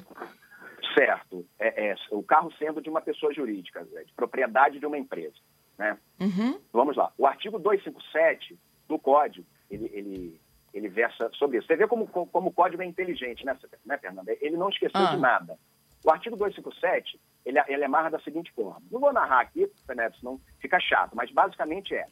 Certo, 0.94 1.46
é, 1.60 1.92
é 1.92 1.96
o 2.12 2.24
carro 2.24 2.52
sendo 2.58 2.82
de 2.82 2.90
uma 2.90 3.02
pessoa 3.02 3.34
jurídica, 3.34 3.84
de 3.84 4.14
propriedade 4.14 4.80
de 4.80 4.86
uma 4.86 4.98
empresa, 4.98 5.36
né? 5.78 5.98
Uhum. 6.20 6.60
Vamos 6.74 6.96
lá. 6.96 7.12
O 7.18 7.26
artigo 7.26 7.60
257 7.60 8.58
do 8.88 8.98
Código 8.98 9.46
ele, 9.70 9.90
ele 9.94 10.42
ele 10.74 10.90
versa 10.90 11.30
sobre 11.34 11.58
isso. 11.58 11.68
Você 11.68 11.76
vê 11.76 11.88
como, 11.88 12.08
como 12.08 12.50
o 12.50 12.54
código 12.54 12.84
é 12.84 12.86
inteligente, 12.86 13.46
né, 13.46 13.58
né 13.86 13.98
Fernanda? 13.98 14.36
Ele 14.40 14.56
não 14.56 14.70
esqueceu 14.70 15.02
ah. 15.02 15.12
de 15.12 15.18
nada. 15.18 15.58
O 16.06 16.12
artigo 16.12 16.38
257, 16.38 17.20
ele, 17.46 17.60
ele 17.68 17.84
amarra 17.84 18.12
da 18.12 18.20
seguinte 18.20 18.52
forma. 18.54 18.82
Não 18.92 19.00
vou 19.00 19.12
narrar 19.12 19.42
aqui, 19.42 19.70
né, 19.90 20.12
senão 20.20 20.40
fica 20.60 20.80
chato, 20.80 21.16
mas 21.16 21.32
basicamente 21.32 21.96
é, 21.96 22.06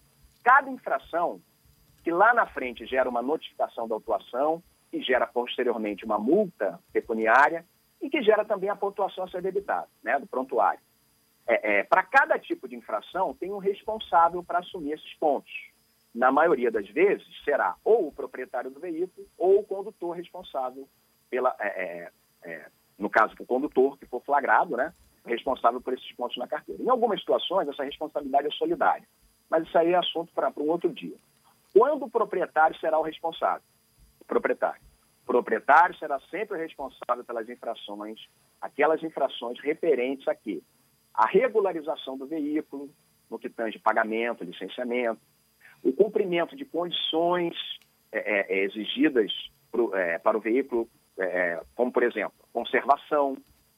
cada 0.44 0.70
infração 0.70 1.42
que 2.04 2.12
lá 2.12 2.34
na 2.34 2.48
frente 2.48 2.86
gera 2.86 3.10
uma 3.10 3.22
notificação 3.22 3.88
da 3.88 3.96
autuação, 3.96 4.64
que 4.92 5.02
gera 5.02 5.28
posteriormente 5.28 6.06
uma 6.06 6.20
multa 6.20 6.80
pecuniária 6.92 7.66
e 8.02 8.10
que 8.10 8.22
gera 8.22 8.46
também 8.46 8.70
a 8.70 8.76
pontuação 8.76 9.26
a 9.26 9.30
ser 9.30 9.42
debitada, 9.42 9.88
né, 10.04 10.20
do 10.20 10.28
prontuário. 10.28 10.80
É, 11.48 11.80
é, 11.80 11.84
para 11.84 12.02
cada 12.02 12.40
tipo 12.40 12.68
de 12.68 12.76
infração, 12.76 13.34
tem 13.36 13.52
um 13.52 13.60
responsável 13.60 14.44
para 14.44 14.60
assumir 14.60 14.94
esses 14.94 15.14
pontos. 15.16 15.52
Na 16.16 16.32
maioria 16.32 16.72
das 16.72 16.88
vezes, 16.90 17.28
será 17.44 17.76
ou 17.84 18.08
o 18.08 18.12
proprietário 18.12 18.72
do 18.72 18.80
veículo 18.80 19.28
ou 19.38 19.60
o 19.60 19.64
condutor 19.64 20.16
responsável 20.16 20.88
pela, 21.30 21.56
é, 21.60 21.68
é, 21.68 22.12
é 22.44 22.66
no 22.98 23.10
caso, 23.10 23.36
o 23.38 23.46
condutor 23.46 23.98
que 23.98 24.06
for 24.06 24.24
flagrado, 24.24 24.78
né, 24.78 24.94
responsável 25.26 25.82
por 25.82 25.94
esses 25.94 26.10
pontos 26.14 26.38
na 26.38 26.48
carteira. 26.48 26.82
Em 26.82 26.90
algumas 26.90 27.20
situações, 27.20 27.68
essa 27.68 27.84
responsabilidade 27.84 28.48
é 28.48 28.52
solidária, 28.52 29.06
mas 29.50 29.68
isso 29.68 29.78
aí 29.78 29.92
é 29.92 29.98
assunto 29.98 30.32
para 30.34 30.52
um 30.58 30.70
outro 30.70 30.90
dia. 30.90 31.18
Quando 31.74 32.06
o 32.06 32.10
proprietário 32.10 32.80
será 32.80 32.98
o 32.98 33.04
responsável? 33.04 33.66
O 34.22 34.26
proprietário. 34.26 34.82
O 35.24 35.26
proprietário 35.26 35.98
será 35.98 36.20
sempre 36.32 36.56
o 36.56 36.60
responsável 36.60 37.26
pelas 37.26 37.50
infrações, 37.50 38.20
aquelas 38.62 39.04
infrações 39.04 39.60
referentes 39.60 40.28
aqui 40.28 40.64
a 41.16 41.28
regularização 41.28 42.18
do 42.18 42.28
veículo, 42.28 42.90
no 43.30 43.40
que 43.40 43.50
tange 43.50 43.80
pagamento, 43.80 44.44
licenciamento, 44.44 45.20
o 45.86 45.94
cumprimento 45.94 46.56
de 46.56 46.66
condições 46.66 47.54
é, 48.12 48.18
é, 48.18 48.60
é 48.60 48.64
exigidas 48.66 49.32
pro, 49.72 49.96
é, 49.96 50.18
para 50.18 50.36
o 50.36 50.42
veículo, 50.42 50.90
é, 51.18 51.62
como, 51.76 51.92
por 51.92 52.02
exemplo, 52.02 52.34
conservação, 52.52 53.38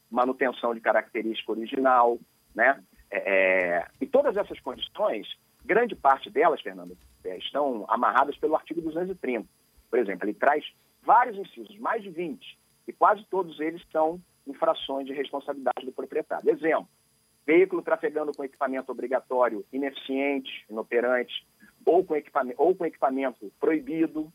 manutenção 0.10 0.74
de 0.74 0.80
característica 0.80 1.52
original, 1.52 2.18
né? 2.56 2.82
É, 3.12 3.86
e 4.00 4.06
todas 4.06 4.38
essas 4.38 4.60
condições, 4.62 5.28
grande 5.66 5.96
parte 5.96 6.30
delas, 6.30 6.62
Fernando, 6.62 6.98
estão 7.26 7.86
amarradas 7.90 8.38
pelo 8.38 8.56
artigo 8.56 8.82
230. 8.82 9.46
Por 9.90 10.00
exemplo, 10.00 10.26
ele 10.26 10.34
traz 10.34 10.64
vários 11.04 11.38
incisos, 11.38 11.78
mais 11.78 12.02
de 12.04 12.10
20, 12.10 12.58
e 12.88 12.94
quase 12.94 13.26
todos 13.30 13.60
eles 13.60 13.82
são 13.92 14.20
infrações 14.46 15.06
de 15.06 15.14
responsabilidade 15.14 15.86
do 15.86 15.92
proprietário. 15.92 16.50
Exemplo, 16.50 16.88
veículo 17.46 17.82
trafegando 17.82 18.34
com 18.34 18.44
equipamento 18.44 18.92
obrigatório 18.92 19.66
ineficiente, 19.72 20.66
inoperante, 20.70 21.46
ou 21.88 22.04
com 22.04 22.16
equipamento, 22.16 22.62
ou 22.62 22.76
com 22.76 22.86
equipamento 22.86 23.52
proibido, 23.60 24.32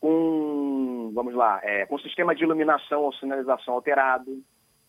com, 0.00 1.12
vamos 1.14 1.34
lá, 1.34 1.60
é, 1.62 1.84
com 1.84 1.98
sistema 1.98 2.34
de 2.34 2.42
iluminação 2.42 3.02
ou 3.02 3.12
sinalização 3.12 3.74
alterado, 3.74 4.42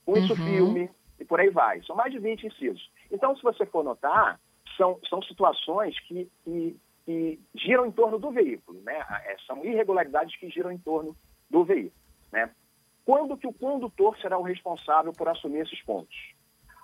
com 0.06 0.14
isso 0.18 0.34
uhum. 0.34 0.48
filme, 0.48 0.90
e 1.20 1.26
por 1.26 1.40
aí 1.42 1.50
vai. 1.50 1.82
São 1.84 1.96
mais 1.96 2.12
de 2.14 2.20
20 2.20 2.48
incisos. 2.48 2.90
Então, 3.12 3.36
se 3.36 3.44
você 3.44 3.66
for 3.66 3.84
notar, 3.84 4.40
são, 4.78 4.98
são 5.10 5.22
situações 5.22 6.00
que, 6.02 6.32
que, 6.46 6.78
que 7.06 7.40
giram 7.56 7.86
em 7.86 7.92
torno 7.92 8.18
do 8.18 8.32
veículo, 8.32 8.80
né? 8.84 9.06
É, 9.26 9.36
são 9.46 9.66
irregularidades 9.66 10.36
que 10.38 10.50
giram 10.50 10.72
em 10.72 10.78
torno 10.78 11.16
do 11.50 11.66
veículo, 11.66 12.02
né? 12.32 12.50
Quando 13.06 13.38
que 13.38 13.48
o 13.48 13.54
condutor 13.54 14.18
será 14.20 14.38
o 14.38 14.44
responsável 14.44 15.12
por 15.12 15.28
assumir 15.28 15.60
esses 15.60 15.82
pontos? 15.84 16.16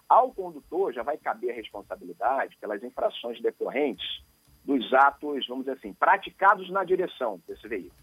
Ao 0.10 0.34
condutor 0.34 0.94
já 0.94 1.04
vai 1.04 1.18
caber 1.18 1.52
a 1.52 1.56
responsabilidade 1.56 2.58
pelas 2.58 2.84
infrações 2.84 3.42
decorrentes 3.42 4.24
dos 4.64 4.94
atos, 4.94 5.46
vamos 5.48 5.66
dizer 5.66 5.78
assim, 5.78 5.94
praticados 5.94 6.70
na 6.70 6.84
direção 6.84 7.42
desse 7.48 7.68
veículo. 7.68 8.02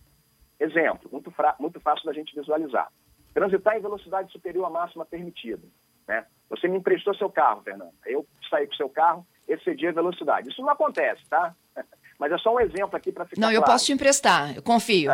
Exemplo, 0.58 1.08
muito, 1.10 1.32
muito 1.58 1.80
fácil 1.80 2.04
da 2.04 2.12
gente 2.12 2.34
visualizar. 2.34 2.92
Transitar 3.32 3.76
em 3.76 3.80
velocidade 3.80 4.30
superior 4.30 4.66
à 4.66 4.70
máxima 4.70 5.06
permitida. 5.06 5.62
Né? 6.06 6.26
Você 6.50 6.68
me 6.68 6.76
emprestou 6.76 7.14
seu 7.14 7.30
carro, 7.30 7.62
Fernando. 7.62 7.94
Eu 8.04 8.26
saí 8.50 8.66
com 8.66 8.74
seu 8.74 8.88
carro, 8.88 9.26
excedi 9.48 9.86
a 9.86 9.92
velocidade. 9.92 10.50
Isso 10.50 10.60
não 10.60 10.70
acontece, 10.70 11.22
tá? 11.30 11.54
Mas 12.18 12.32
é 12.32 12.38
só 12.38 12.54
um 12.54 12.60
exemplo 12.60 12.96
aqui 12.96 13.10
para 13.10 13.24
ficar 13.24 13.40
Não, 13.40 13.50
eu 13.50 13.60
claro. 13.60 13.72
posso 13.72 13.86
te 13.86 13.92
emprestar, 13.92 14.54
eu 14.54 14.62
confio. 14.62 15.12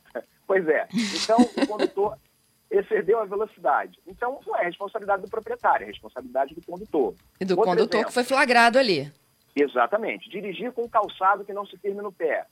pois 0.46 0.66
é. 0.66 0.88
Então, 1.22 1.36
o 1.38 1.66
condutor 1.66 2.16
excedeu 2.70 3.20
a 3.20 3.26
velocidade. 3.26 3.98
Então, 4.06 4.40
não 4.46 4.56
é 4.56 4.64
responsabilidade 4.64 5.22
do 5.22 5.28
proprietário, 5.28 5.84
é 5.84 5.86
responsabilidade 5.88 6.54
do 6.54 6.62
condutor. 6.62 7.14
E 7.38 7.44
do 7.44 7.52
Outro 7.52 7.70
condutor 7.70 7.96
exemplo, 7.96 8.06
que 8.08 8.14
foi 8.14 8.24
flagrado 8.24 8.78
ali. 8.78 9.12
Exatamente. 9.56 10.28
Dirigir 10.28 10.72
com 10.72 10.88
calçado 10.88 11.44
que 11.44 11.52
não 11.52 11.66
se 11.66 11.76
firme 11.78 12.02
no 12.02 12.12
pé. 12.12 12.46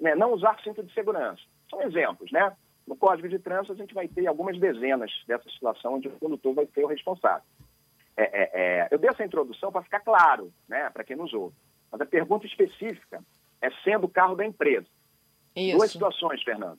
Né? 0.00 0.14
Não 0.14 0.32
usar 0.32 0.58
cinto 0.62 0.82
de 0.82 0.92
segurança. 0.92 1.42
São 1.68 1.82
exemplos, 1.82 2.32
né? 2.32 2.56
No 2.86 2.96
Código 2.96 3.28
de 3.28 3.38
Trânsito, 3.38 3.72
a 3.72 3.76
gente 3.76 3.92
vai 3.92 4.08
ter 4.08 4.26
algumas 4.26 4.58
dezenas 4.58 5.10
dessa 5.26 5.48
situação 5.50 5.94
onde 5.94 6.08
o 6.08 6.12
condutor 6.12 6.54
vai 6.54 6.66
ser 6.66 6.84
o 6.84 6.88
responsável. 6.88 7.46
É, 8.16 8.22
é, 8.22 8.50
é, 8.54 8.88
eu 8.90 8.98
dei 8.98 9.10
essa 9.10 9.24
introdução 9.24 9.70
para 9.70 9.82
ficar 9.82 10.00
claro, 10.00 10.52
né, 10.68 10.88
para 10.90 11.04
quem 11.04 11.16
nos 11.16 11.34
ouve. 11.34 11.54
Mas 11.92 12.00
a 12.00 12.06
pergunta 12.06 12.46
específica 12.46 13.22
é 13.60 13.70
sendo 13.84 14.06
o 14.06 14.08
carro 14.08 14.34
da 14.34 14.46
empresa. 14.46 14.86
Isso. 15.54 15.76
Duas 15.76 15.90
situações, 15.90 16.42
Fernando 16.42 16.78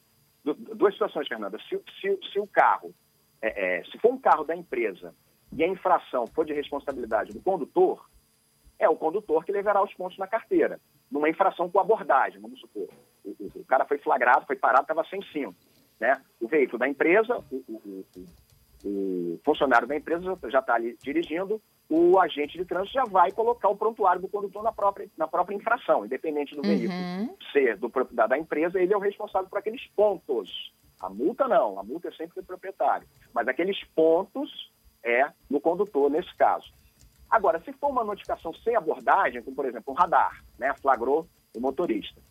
duas 0.53 0.93
situações, 0.93 1.27
Fernanda. 1.27 1.57
Se, 1.67 1.79
se, 1.99 2.19
se 2.31 2.39
o 2.39 2.47
carro, 2.47 2.93
é, 3.41 3.79
é, 3.79 3.83
se 3.85 3.97
for 3.99 4.13
um 4.13 4.17
carro 4.17 4.43
da 4.43 4.55
empresa 4.55 5.13
e 5.51 5.63
a 5.63 5.67
infração 5.67 6.27
for 6.27 6.45
de 6.45 6.53
responsabilidade 6.53 7.33
do 7.33 7.41
condutor, 7.41 8.07
é 8.79 8.87
o 8.87 8.95
condutor 8.95 9.43
que 9.43 9.51
levará 9.51 9.83
os 9.83 9.93
pontos 9.93 10.17
na 10.17 10.27
carteira. 10.27 10.79
Numa 11.11 11.29
infração 11.29 11.69
com 11.69 11.79
abordagem, 11.79 12.39
vamos 12.39 12.59
supor. 12.59 12.87
O, 13.23 13.29
o, 13.29 13.51
o 13.55 13.65
cara 13.65 13.85
foi 13.85 13.97
flagrado, 13.97 14.45
foi 14.45 14.55
parado, 14.55 14.83
estava 14.83 15.03
sem 15.05 15.21
cinto. 15.31 15.55
Né? 15.99 16.21
O 16.39 16.47
veículo 16.47 16.77
da 16.77 16.87
empresa, 16.87 17.43
o, 17.51 18.05
o 18.85 19.39
funcionário 19.43 19.87
da 19.87 19.95
empresa 19.95 20.37
já 20.49 20.59
está 20.59 20.75
ali 20.75 20.97
dirigindo, 21.01 21.61
o 21.89 22.19
agente 22.19 22.57
de 22.57 22.65
trânsito 22.65 22.93
já 22.93 23.05
vai 23.05 23.31
colocar 23.31 23.69
o 23.69 23.75
prontuário 23.75 24.21
do 24.21 24.27
condutor 24.27 24.61
na 24.61 24.71
própria, 24.71 25.09
na 25.17 25.27
própria 25.27 25.55
infração, 25.55 26.05
independente 26.05 26.53
do 26.53 26.61
uhum. 26.61 26.67
veículo 26.67 27.37
ser 27.51 27.77
do 27.77 27.89
propriedade 27.89 28.29
da 28.29 28.37
empresa, 28.37 28.79
ele 28.79 28.93
é 28.93 28.97
o 28.97 29.01
responsável 29.01 29.49
por 29.49 29.59
aqueles 29.59 29.85
pontos. 29.95 30.73
A 30.99 31.09
multa 31.09 31.47
não, 31.47 31.79
a 31.79 31.83
multa 31.83 32.09
é 32.09 32.11
sempre 32.11 32.41
do 32.41 32.45
proprietário, 32.45 33.07
mas 33.33 33.47
aqueles 33.47 33.81
pontos 33.95 34.71
é 35.03 35.31
do 35.49 35.59
condutor 35.61 36.09
nesse 36.09 36.35
caso. 36.35 36.71
Agora, 37.29 37.61
se 37.61 37.73
for 37.73 37.89
uma 37.89 38.03
notificação 38.03 38.53
sem 38.53 38.75
abordagem, 38.75 39.43
como 39.43 39.55
por 39.55 39.65
exemplo 39.65 39.93
um 39.93 39.97
radar, 39.97 40.43
né, 40.57 40.73
flagrou 40.81 41.27
o 41.55 41.59
motorista, 41.59 42.21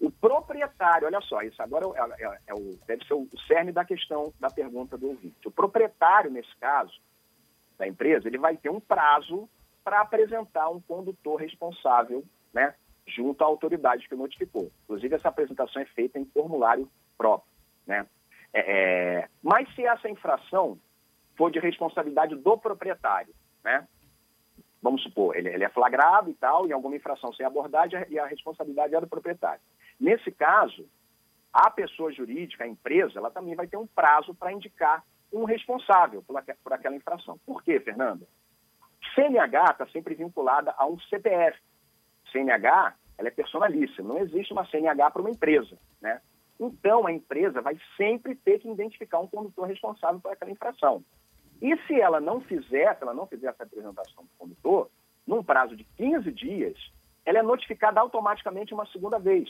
o 0.00 0.10
proprietário, 0.10 1.06
olha 1.06 1.20
só, 1.22 1.40
isso 1.42 1.60
agora 1.62 1.86
é, 1.86 2.24
é, 2.24 2.38
é 2.48 2.54
o, 2.54 2.78
deve 2.86 3.04
ser 3.06 3.14
o 3.14 3.28
cerne 3.46 3.72
da 3.72 3.84
questão 3.84 4.32
da 4.38 4.50
pergunta 4.50 4.96
do 4.96 5.08
ouvinte. 5.08 5.46
O 5.46 5.50
proprietário, 5.50 6.30
nesse 6.30 6.54
caso, 6.56 6.92
da 7.78 7.86
empresa, 7.86 8.28
ele 8.28 8.38
vai 8.38 8.56
ter 8.56 8.70
um 8.70 8.80
prazo 8.80 9.48
para 9.82 10.00
apresentar 10.00 10.68
um 10.68 10.80
condutor 10.80 11.36
responsável, 11.40 12.24
né, 12.52 12.74
junto 13.06 13.42
à 13.42 13.46
autoridade 13.46 14.08
que 14.08 14.14
notificou. 14.14 14.70
Inclusive, 14.84 15.14
essa 15.14 15.28
apresentação 15.28 15.80
é 15.80 15.86
feita 15.86 16.18
em 16.18 16.26
formulário 16.26 16.90
próprio, 17.16 17.52
né. 17.86 18.06
É, 18.52 19.20
é 19.20 19.28
mas 19.42 19.72
se 19.74 19.84
essa 19.84 20.08
infração 20.08 20.78
for 21.36 21.50
de 21.50 21.58
responsabilidade 21.58 22.34
do 22.34 22.58
proprietário, 22.58 23.34
né, 23.64 23.86
vamos 24.86 25.02
supor, 25.02 25.36
ele, 25.36 25.48
ele 25.48 25.64
é 25.64 25.68
flagrado 25.68 26.30
e 26.30 26.34
tal, 26.34 26.64
em 26.64 26.70
alguma 26.70 26.94
infração 26.94 27.32
sem 27.32 27.44
abordagem, 27.44 28.06
e 28.08 28.20
a 28.20 28.26
responsabilidade 28.26 28.94
é 28.94 29.00
do 29.00 29.08
proprietário. 29.08 29.60
Nesse 29.98 30.30
caso, 30.30 30.88
a 31.52 31.68
pessoa 31.70 32.12
jurídica, 32.12 32.62
a 32.62 32.68
empresa, 32.68 33.18
ela 33.18 33.28
também 33.28 33.56
vai 33.56 33.66
ter 33.66 33.76
um 33.76 33.86
prazo 33.86 34.32
para 34.32 34.52
indicar 34.52 35.02
um 35.32 35.42
responsável 35.42 36.22
por, 36.22 36.40
por 36.62 36.72
aquela 36.72 36.94
infração. 36.94 37.36
Por 37.44 37.64
quê, 37.64 37.80
Fernanda? 37.80 38.24
CNH 39.12 39.70
está 39.72 39.86
sempre 39.88 40.14
vinculada 40.14 40.72
a 40.78 40.86
um 40.86 40.96
CPF. 41.00 41.58
CNH 42.30 42.94
ela 43.18 43.28
é 43.28 43.30
personalíssima, 43.32 44.08
não 44.08 44.18
existe 44.20 44.52
uma 44.52 44.66
CNH 44.66 45.10
para 45.10 45.22
uma 45.22 45.30
empresa. 45.30 45.76
Né? 46.00 46.20
Então, 46.60 47.08
a 47.08 47.12
empresa 47.12 47.60
vai 47.60 47.76
sempre 47.96 48.36
ter 48.36 48.60
que 48.60 48.70
identificar 48.70 49.18
um 49.18 49.26
condutor 49.26 49.66
responsável 49.66 50.20
por 50.20 50.30
aquela 50.30 50.52
infração. 50.52 51.02
E 51.60 51.76
se 51.86 52.00
ela 52.00 52.20
não 52.20 52.40
fizer, 52.40 52.96
se 52.96 53.02
ela 53.02 53.14
não 53.14 53.26
fizer 53.26 53.48
essa 53.48 53.62
apresentação 53.62 54.24
do 54.24 54.30
condutor, 54.38 54.90
num 55.26 55.42
prazo 55.42 55.76
de 55.76 55.84
15 55.96 56.30
dias, 56.32 56.76
ela 57.24 57.38
é 57.38 57.42
notificada 57.42 58.00
automaticamente 58.00 58.72
uma 58.72 58.86
segunda 58.86 59.18
vez 59.18 59.48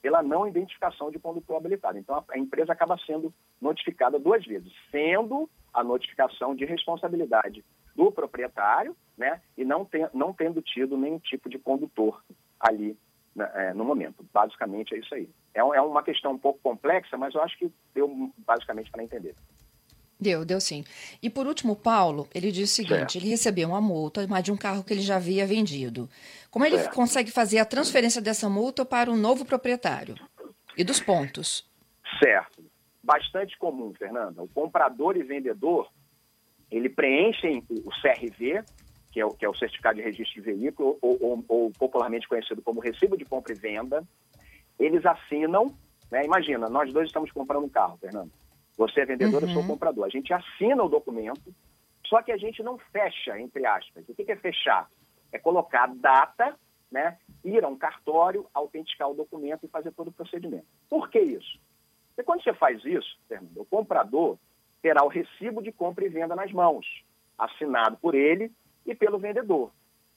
pela 0.00 0.22
não 0.22 0.46
identificação 0.46 1.10
de 1.10 1.18
condutor 1.18 1.56
habilitado. 1.56 1.98
Então, 1.98 2.24
a, 2.28 2.38
empresa 2.38 2.72
acaba 2.72 2.96
sendo 3.04 3.34
notificada 3.60 4.18
duas 4.18 4.44
vezes, 4.46 4.72
sendo 4.90 5.50
a 5.74 5.82
notificação 5.82 6.54
de 6.54 6.64
responsabilidade 6.64 7.64
do 7.94 8.10
proprietário, 8.12 8.96
né, 9.16 9.42
e 9.56 9.64
não, 9.64 9.84
tem, 9.84 10.08
não 10.14 10.32
tendo 10.32 10.62
tido 10.62 10.96
nenhum 10.96 11.18
tipo 11.18 11.48
de 11.48 11.58
condutor 11.58 12.22
ali 12.60 12.96
né, 13.34 13.50
é, 13.54 13.74
no 13.74 13.84
momento. 13.84 14.24
Basicamente 14.32 14.94
é 14.94 14.98
isso 14.98 15.14
aí. 15.14 15.28
É, 15.52 15.58
é 15.58 15.82
uma 15.82 16.02
questão 16.02 16.32
um 16.32 16.38
pouco 16.38 16.60
complexa, 16.60 17.16
mas 17.16 17.34
eu 17.34 17.42
acho 17.42 17.58
que 17.58 17.72
deu 17.92 18.32
basicamente 18.38 18.90
para 18.90 19.02
entender. 19.02 19.34
Deu, 20.20 20.44
deu 20.44 20.60
sim. 20.60 20.84
E 21.22 21.30
por 21.30 21.46
último, 21.46 21.76
Paulo, 21.76 22.28
ele 22.34 22.50
diz 22.50 22.70
o 22.70 22.74
seguinte: 22.74 23.12
certo. 23.12 23.16
ele 23.16 23.28
recebeu 23.28 23.68
uma 23.68 23.80
multa, 23.80 24.26
mas 24.26 24.42
de 24.42 24.50
um 24.50 24.56
carro 24.56 24.82
que 24.82 24.92
ele 24.92 25.00
já 25.00 25.16
havia 25.16 25.46
vendido. 25.46 26.08
Como 26.50 26.64
ele 26.64 26.78
certo. 26.78 26.94
consegue 26.94 27.30
fazer 27.30 27.58
a 27.58 27.64
transferência 27.64 28.20
dessa 28.20 28.48
multa 28.48 28.84
para 28.84 29.10
o 29.10 29.16
novo 29.16 29.44
proprietário? 29.44 30.16
E 30.76 30.82
dos 30.82 31.00
pontos? 31.00 31.68
Certo. 32.22 32.64
Bastante 33.02 33.56
comum, 33.58 33.92
Fernanda. 33.94 34.42
O 34.42 34.48
comprador 34.48 35.16
e 35.16 35.22
vendedor 35.22 35.88
ele 36.70 36.88
preenchem 36.88 37.64
o 37.70 37.90
CRV, 37.90 38.62
que 39.10 39.20
é 39.20 39.24
o, 39.24 39.30
que 39.30 39.44
é 39.44 39.48
o 39.48 39.54
Certificado 39.54 39.96
de 39.96 40.02
Registro 40.02 40.42
de 40.42 40.52
Veículo, 40.52 40.98
ou, 41.00 41.16
ou, 41.20 41.44
ou 41.48 41.70
popularmente 41.70 42.28
conhecido 42.28 42.60
como 42.60 42.80
Recibo 42.80 43.16
de 43.16 43.24
Compra 43.24 43.52
e 43.52 43.56
Venda. 43.56 44.04
Eles 44.78 45.04
assinam, 45.06 45.74
né? 46.10 46.24
imagina, 46.24 46.68
nós 46.68 46.92
dois 46.92 47.06
estamos 47.06 47.30
comprando 47.32 47.64
um 47.64 47.68
carro, 47.68 47.96
Fernando. 47.98 48.30
Você 48.78 49.00
é 49.00 49.04
vendedor, 49.04 49.42
uhum. 49.42 49.48
eu 49.48 49.52
sou 49.52 49.62
uhum. 49.62 49.68
comprador. 49.68 50.04
A 50.06 50.08
gente 50.08 50.32
assina 50.32 50.84
o 50.84 50.88
documento, 50.88 51.52
só 52.06 52.22
que 52.22 52.30
a 52.30 52.36
gente 52.36 52.62
não 52.62 52.78
fecha, 52.78 53.38
entre 53.38 53.66
aspas. 53.66 54.08
O 54.08 54.14
que 54.14 54.30
é 54.30 54.36
fechar? 54.36 54.88
É 55.32 55.38
colocar 55.38 55.88
data, 55.88 56.56
né? 56.90 57.18
ir 57.44 57.64
a 57.64 57.68
um 57.68 57.76
cartório, 57.76 58.46
autenticar 58.54 59.10
o 59.10 59.14
documento 59.14 59.66
e 59.66 59.68
fazer 59.68 59.90
todo 59.92 60.08
o 60.08 60.12
procedimento. 60.12 60.66
Por 60.88 61.10
que 61.10 61.18
isso? 61.18 61.58
Porque 62.10 62.22
quando 62.22 62.42
você 62.42 62.54
faz 62.54 62.84
isso, 62.84 63.18
o 63.56 63.64
comprador 63.64 64.38
terá 64.80 65.04
o 65.04 65.08
recibo 65.08 65.60
de 65.60 65.72
compra 65.72 66.04
e 66.06 66.08
venda 66.08 66.36
nas 66.36 66.52
mãos, 66.52 66.86
assinado 67.36 67.96
por 67.96 68.14
ele 68.14 68.50
e 68.86 68.94
pelo 68.94 69.18
vendedor, 69.18 69.72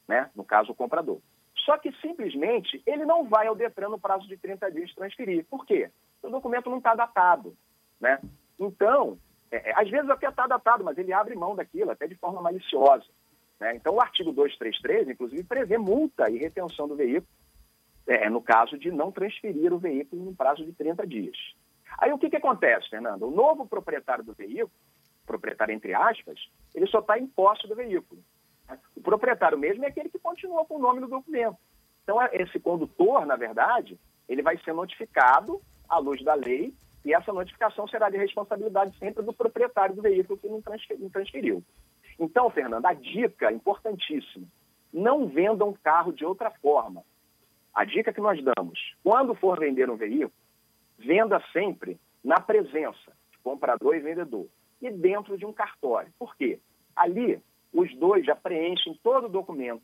né? 0.08 0.30
no 0.36 0.44
caso, 0.44 0.72
o 0.72 0.76
comprador. 0.76 1.20
Só 1.66 1.78
que 1.78 1.92
simplesmente 2.00 2.82
ele 2.86 3.06
não 3.06 3.28
vai 3.28 3.48
ao 3.48 3.56
Detran 3.56 3.90
no 3.90 4.00
prazo 4.00 4.28
de 4.28 4.38
30 4.38 4.72
dias 4.72 4.94
transferir. 4.94 5.46
Por 5.50 5.66
quê? 5.66 5.92
O 6.22 6.30
documento 6.30 6.70
não 6.70 6.78
está 6.78 6.96
datado. 6.96 7.56
Né? 8.00 8.20
Então, 8.62 9.18
é, 9.52 9.72
é 9.72 9.74
às 9.76 9.90
vezes 9.90 10.10
até 10.10 10.28
está 10.28 10.46
datado, 10.46 10.84
mas 10.84 10.98
ele 10.98 11.12
abre 11.12 11.36
mão 11.36 11.56
daquilo, 11.56 11.92
até 11.92 12.08
de 12.08 12.16
forma 12.16 12.42
maliciosa. 12.42 13.06
Né? 13.60 13.76
Então, 13.76 13.96
o 13.96 14.02
artigo 14.02 14.32
233, 14.32 15.10
inclusive, 15.10 15.44
prevê 15.44 15.78
multa 15.78 16.30
e 16.30 16.38
retenção 16.38 16.88
do 16.88 16.96
veículo, 16.96 17.28
é, 18.08 18.30
no 18.30 18.42
caso 18.42 18.78
de 18.78 18.92
não 18.92 19.12
transferir 19.12 19.74
o 19.74 19.80
veículo 19.80 20.24
no 20.24 20.36
prazo 20.36 20.64
de 20.64 20.74
30 20.74 21.06
dias. 21.08 21.38
Aí 21.98 22.12
o 22.14 22.18
que, 22.18 22.30
que 22.30 22.38
acontece, 22.38 22.90
Fernando? 22.90 23.28
O 23.28 23.32
novo 23.32 23.68
proprietário 23.68 24.24
do 24.24 24.34
veículo, 24.34 24.72
proprietário 25.26 25.74
entre 25.74 25.94
aspas, 25.94 26.40
ele 26.74 26.88
só 26.88 27.00
está 27.00 27.18
em 27.18 27.28
posse 27.28 27.68
do 27.68 27.76
veículo. 27.76 28.22
O 28.96 29.02
proprietário 29.02 29.58
mesmo 29.58 29.84
é 29.84 29.88
aquele 29.88 30.10
que 30.10 30.20
continua 30.20 30.66
com 30.66 30.76
o 30.76 30.80
nome 30.80 31.00
no 31.00 31.08
documento. 31.08 31.58
Então, 32.04 32.18
esse 32.32 32.60
condutor, 32.60 33.26
na 33.26 33.36
verdade, 33.36 34.00
ele 34.28 34.42
vai 34.42 34.58
ser 34.60 34.74
notificado 34.74 35.62
à 35.88 35.98
luz 35.98 36.24
da 36.24 36.34
lei 36.34 36.74
e 37.04 37.14
essa 37.14 37.34
notificação 37.34 37.88
será 37.88 38.10
de 38.10 38.18
responsabilidade 38.18 38.98
sempre 38.98 39.24
do 39.24 39.34
proprietário 39.34 39.96
do 39.96 40.02
veículo 40.02 40.38
que 40.38 40.48
não 40.48 40.62
transferiu. 40.62 41.64
Então, 42.20 42.50
Fernando, 42.50 42.86
a 42.86 42.94
dica 42.94 43.52
importantíssima: 43.52 44.48
não 44.94 45.28
venda 45.28 45.66
um 45.66 45.74
carro 45.74 46.14
de 46.14 46.26
outra 46.26 46.52
forma. 46.52 47.04
A 47.74 47.84
dica 47.86 48.14
que 48.14 48.22
nós 48.22 48.40
damos: 48.44 48.80
quando 49.04 49.34
for 49.34 49.60
vender 49.60 49.90
um 49.90 49.96
veículo, 49.96 50.32
venda 50.98 51.42
sempre 51.52 52.00
na 52.24 52.40
presença 52.40 53.12
de 53.32 53.38
comprador 53.40 53.96
e 53.96 54.00
vendedor 54.00 54.48
e 54.82 54.92
dentro 54.92 55.38
de 55.38 55.46
um 55.46 55.54
cartório. 55.54 56.12
Por 56.20 56.36
quê? 56.36 56.60
Ali, 56.96 57.42
os 57.74 57.94
dois 57.96 58.26
já 58.26 58.36
preenchem 58.36 59.00
todo 59.02 59.26
o 59.26 59.30
documento, 59.30 59.84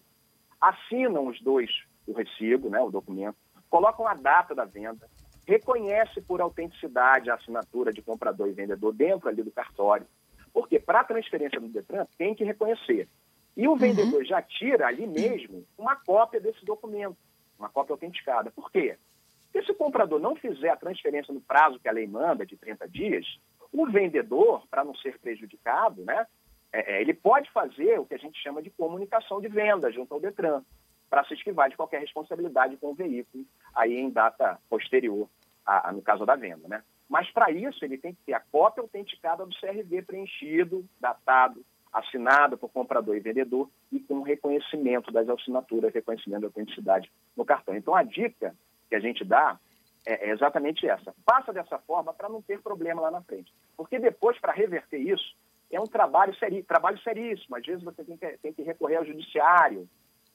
assinam 0.60 1.28
os 1.28 1.42
dois 1.42 1.70
o 2.08 2.14
recibo, 2.14 2.70
né, 2.70 2.80
o 2.80 2.90
documento, 2.90 3.38
colocam 3.70 4.08
a 4.08 4.14
data 4.14 4.56
da 4.56 4.64
venda, 4.64 5.10
reconhece 5.48 6.22
por 6.22 6.42
autenticidade 6.42 7.30
a 7.30 7.36
assinatura 7.36 7.94
de 7.94 8.02
comprador 8.02 8.50
e 8.50 8.54
vendedor 8.54 8.94
dentro 8.94 9.30
ali 9.30 9.42
do 9.42 9.52
cartório. 9.52 10.06
Porque 10.54 10.78
para 10.80 11.00
a 11.00 11.06
transferência 11.06 11.60
do 11.60 11.70
Detran 11.70 12.06
tem 12.18 12.36
que 12.36 12.44
reconhecer. 12.44 13.08
E 13.56 13.68
o 13.68 13.72
uhum. 13.72 13.78
vendedor 13.78 14.24
já 14.26 14.42
tira 14.42 14.88
ali 14.88 15.08
mesmo 15.08 15.66
uma 15.78 15.96
cópia 15.96 16.40
desse 16.40 16.64
documento, 16.66 17.18
uma 17.58 17.70
cópia 17.70 17.94
autenticada. 17.94 18.52
Por 18.52 18.70
quê? 18.70 18.98
Porque 19.46 19.66
se 19.66 19.72
o 19.72 19.76
comprador 19.76 20.20
não 20.20 20.36
fizer 20.36 20.70
a 20.70 20.76
transferência 20.76 21.34
no 21.34 21.42
prazo 21.42 21.80
que 21.80 21.88
a 21.88 21.94
lei 21.94 22.06
manda, 22.06 22.46
de 22.46 22.58
30 22.58 22.88
dias, 22.90 23.26
o 23.72 23.88
vendedor, 23.88 24.68
para 24.70 24.84
não 24.84 24.94
ser 24.96 25.18
prejudicado, 25.18 26.04
né, 26.04 26.28
é, 26.72 26.98
é, 26.98 27.02
ele 27.02 27.14
pode 27.14 27.50
fazer 27.52 28.00
o 28.00 28.06
que 28.06 28.14
a 28.14 28.20
gente 28.20 28.38
chama 28.42 28.62
de 28.62 28.70
comunicação 28.70 29.40
de 29.40 29.48
venda 29.48 29.92
junto 29.92 30.14
ao 30.14 30.20
Detran, 30.20 30.62
para 31.10 31.24
se 31.24 31.34
esquivar 31.34 31.70
de 31.70 31.78
qualquer 31.78 32.02
responsabilidade 32.02 32.76
com 32.78 32.92
o 32.92 32.96
veículo, 32.96 33.46
aí 33.74 33.98
em 33.98 34.10
data 34.10 34.60
posterior, 34.70 35.28
a, 35.68 35.90
a, 35.90 35.92
no 35.92 36.02
caso 36.02 36.26
da 36.26 36.36
venda. 36.36 36.68
Né? 36.68 36.82
Mas 37.10 37.30
para 37.32 37.52
isso 37.52 37.84
ele 37.84 37.98
tem 37.98 38.14
que 38.14 38.24
ter 38.26 38.34
a 38.34 38.40
cópia 38.40 38.82
autenticada 38.82 39.46
do 39.46 39.56
CRV 39.60 40.02
preenchido, 40.04 40.86
datado, 41.00 41.64
assinado 41.92 42.58
por 42.58 42.70
comprador 42.70 43.16
e 43.16 43.20
vendedor 43.20 43.70
e 43.92 44.00
com 44.00 44.22
reconhecimento 44.22 45.12
das 45.12 45.28
assinaturas, 45.28 45.94
reconhecimento 45.94 46.42
da 46.42 46.48
autenticidade 46.48 47.12
no 47.36 47.46
cartão. 47.46 47.76
Então 47.76 47.94
a 47.94 48.04
dica 48.04 48.56
que 48.90 48.96
a 48.96 49.00
gente 49.00 49.26
dá 49.26 49.60
é, 50.06 50.30
é 50.30 50.32
exatamente 50.32 50.88
essa. 50.88 51.14
Faça 51.30 51.52
dessa 51.52 51.78
forma 51.80 52.14
para 52.14 52.30
não 52.30 52.42
ter 52.42 52.62
problema 52.62 53.02
lá 53.02 53.12
na 53.12 53.22
frente. 53.22 53.54
Porque 53.76 54.00
depois, 54.00 54.40
para 54.40 54.54
reverter 54.54 54.98
isso, 54.98 55.36
é 55.70 55.80
um 55.80 55.86
trabalho, 55.86 56.34
seri, 56.36 56.64
trabalho 56.64 56.98
seríssimo. 57.00 57.56
Às 57.58 57.66
vezes 57.66 57.84
você 57.84 58.04
tem 58.04 58.16
que, 58.16 58.38
tem 58.38 58.54
que 58.54 58.62
recorrer 58.62 58.96
ao 58.96 59.06
judiciário, 59.06 59.88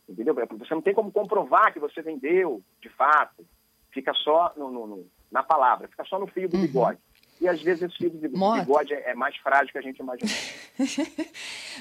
entendeu? 0.07 0.35
Você 0.35 0.75
não 0.75 0.83
tem 0.83 0.95
como 0.95 1.11
comprovar 1.11 1.73
que 1.73 1.81
você 1.81 2.03
vendeu, 2.03 2.63
de 2.81 2.91
fato. 2.91 3.47
Fica 3.91 4.13
só 4.15 4.53
no, 4.57 4.71
no, 4.71 5.07
na 5.33 5.43
palavra, 5.43 5.89
fica 5.89 6.05
só 6.05 6.19
no 6.19 6.27
fio 6.27 6.49
do 6.49 6.57
uhum. 6.57 6.63
bigode. 6.63 6.99
E 7.41 7.49
às 7.49 7.61
vezes 7.61 7.83
esse 7.83 7.97
fio 7.97 8.11
do 8.11 8.19
bigode 8.19 8.95
é, 8.95 9.11
é 9.11 9.15
mais 9.15 9.35
frágil 9.39 9.73
que 9.73 9.79
a 9.79 9.83
gente 9.83 9.99
imagina. 9.99 10.31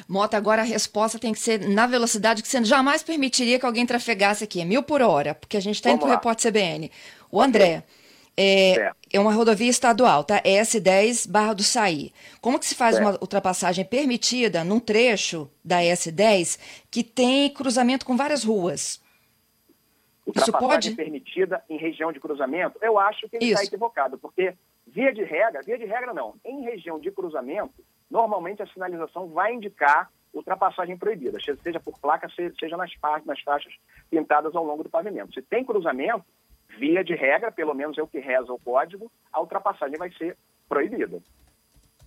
Mota, 0.08 0.36
agora 0.36 0.64
a 0.64 0.66
resposta 0.66 1.20
tem 1.20 1.34
que 1.34 1.40
ser 1.40 1.68
na 1.70 1.86
velocidade 1.86 2.42
que 2.42 2.48
você 2.48 2.64
jamais 2.64 3.04
permitiria 3.04 3.60
que 3.60 3.66
alguém 3.66 3.86
trafegasse 3.86 4.44
aqui, 4.44 4.66
mil 4.66 4.82
por 4.82 5.04
hora, 5.04 5.36
porque 5.36 5.58
a 5.58 5.62
gente 5.62 5.76
está 5.76 5.92
indo 5.92 6.00
para 6.00 6.08
o 6.08 6.12
repórter 6.12 6.52
CBN. 6.52 6.92
O 7.30 7.40
André, 7.40 7.84
é, 8.36 8.92
é, 9.14 9.20
uma 9.20 9.34
rodovia 9.34 9.70
estadual, 9.70 10.24
tá? 10.24 10.42
S10 10.42 11.30
Barra 11.30 11.54
do 11.54 11.64
Saí. 11.64 12.12
Como 12.40 12.58
que 12.58 12.66
se 12.66 12.74
faz 12.74 12.98
uma 12.98 13.12
ultrapassagem 13.22 13.86
permitida 13.86 14.64
num 14.64 14.80
trecho 14.80 15.48
da 15.64 15.82
S10 15.82 16.58
que 16.90 17.04
tem 17.04 17.50
cruzamento 17.54 18.06
com 18.06 18.18
várias 18.18 18.44
ruas? 18.44 19.00
Pode? 20.60 20.96
permitida 20.96 21.64
em 21.70 21.78
região 21.78 22.12
de 22.12 22.20
cruzamento? 22.20 22.78
Eu 22.82 23.00
acho 23.00 23.30
que 23.30 23.38
ele 23.38 23.52
está 23.52 23.64
equivocado, 23.64 24.18
porque 24.18 24.54
via 24.88 25.14
de 25.14 25.24
regra, 25.24 25.62
via 25.62 25.78
de 25.78 25.86
regra 25.86 26.14
não, 26.14 26.36
em 26.46 26.62
região 26.62 27.00
de 27.00 27.12
cruzamento, 27.12 27.84
normalmente 28.10 28.62
a 28.62 28.68
sinalização 28.68 29.28
vai 29.30 29.54
indicar 29.54 30.10
ultrapassagem 30.34 30.98
proibida, 30.98 31.38
seja 31.62 31.80
por 31.80 32.00
placa, 32.00 32.28
seja 32.60 32.78
nas, 32.78 32.92
nas 33.26 33.42
faixas 33.42 33.74
pintadas 34.10 34.56
ao 34.56 34.64
longo 34.64 34.84
do 34.84 34.90
pavimento. 34.90 35.34
Se 35.34 35.42
tem 35.42 35.64
cruzamento, 35.64 36.24
via 36.80 37.04
de 37.04 37.14
regra, 37.14 37.52
pelo 37.52 37.74
menos 37.74 37.98
é 37.98 38.02
o 38.02 38.08
que 38.08 38.20
reza 38.20 38.52
o 38.52 38.60
código, 38.60 39.12
a 39.32 39.42
ultrapassagem 39.42 39.98
vai 39.98 40.12
ser 40.14 40.38
proibida. 40.70 41.22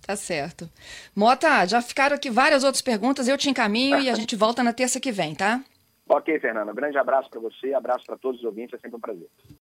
Tá 0.07 0.17
certo. 0.17 0.69
Mota, 1.15 1.67
já 1.67 1.81
ficaram 1.81 2.17
aqui 2.17 2.31
várias 2.31 2.63
outras 2.63 2.83
perguntas, 2.83 3.27
eu 3.27 3.39
te 3.39 3.49
encaminho 3.49 3.99
e 4.01 4.11
a 4.11 4.15
gente 4.17 4.37
volta 4.37 4.63
na 4.63 4.73
terça 4.73 5.01
que 5.01 5.13
vem, 5.13 5.35
tá? 5.35 5.63
Ok, 6.07 6.39
Fernanda. 6.39 6.73
Um 6.73 6.75
grande 6.75 6.99
abraço 6.99 7.31
para 7.31 7.41
você, 7.41 7.73
abraço 7.73 8.05
para 8.05 8.19
todos 8.19 8.41
os 8.41 8.45
ouvintes, 8.45 8.75
é 8.75 8.79
sempre 8.79 8.97
um 8.97 9.01
prazer. 9.01 9.29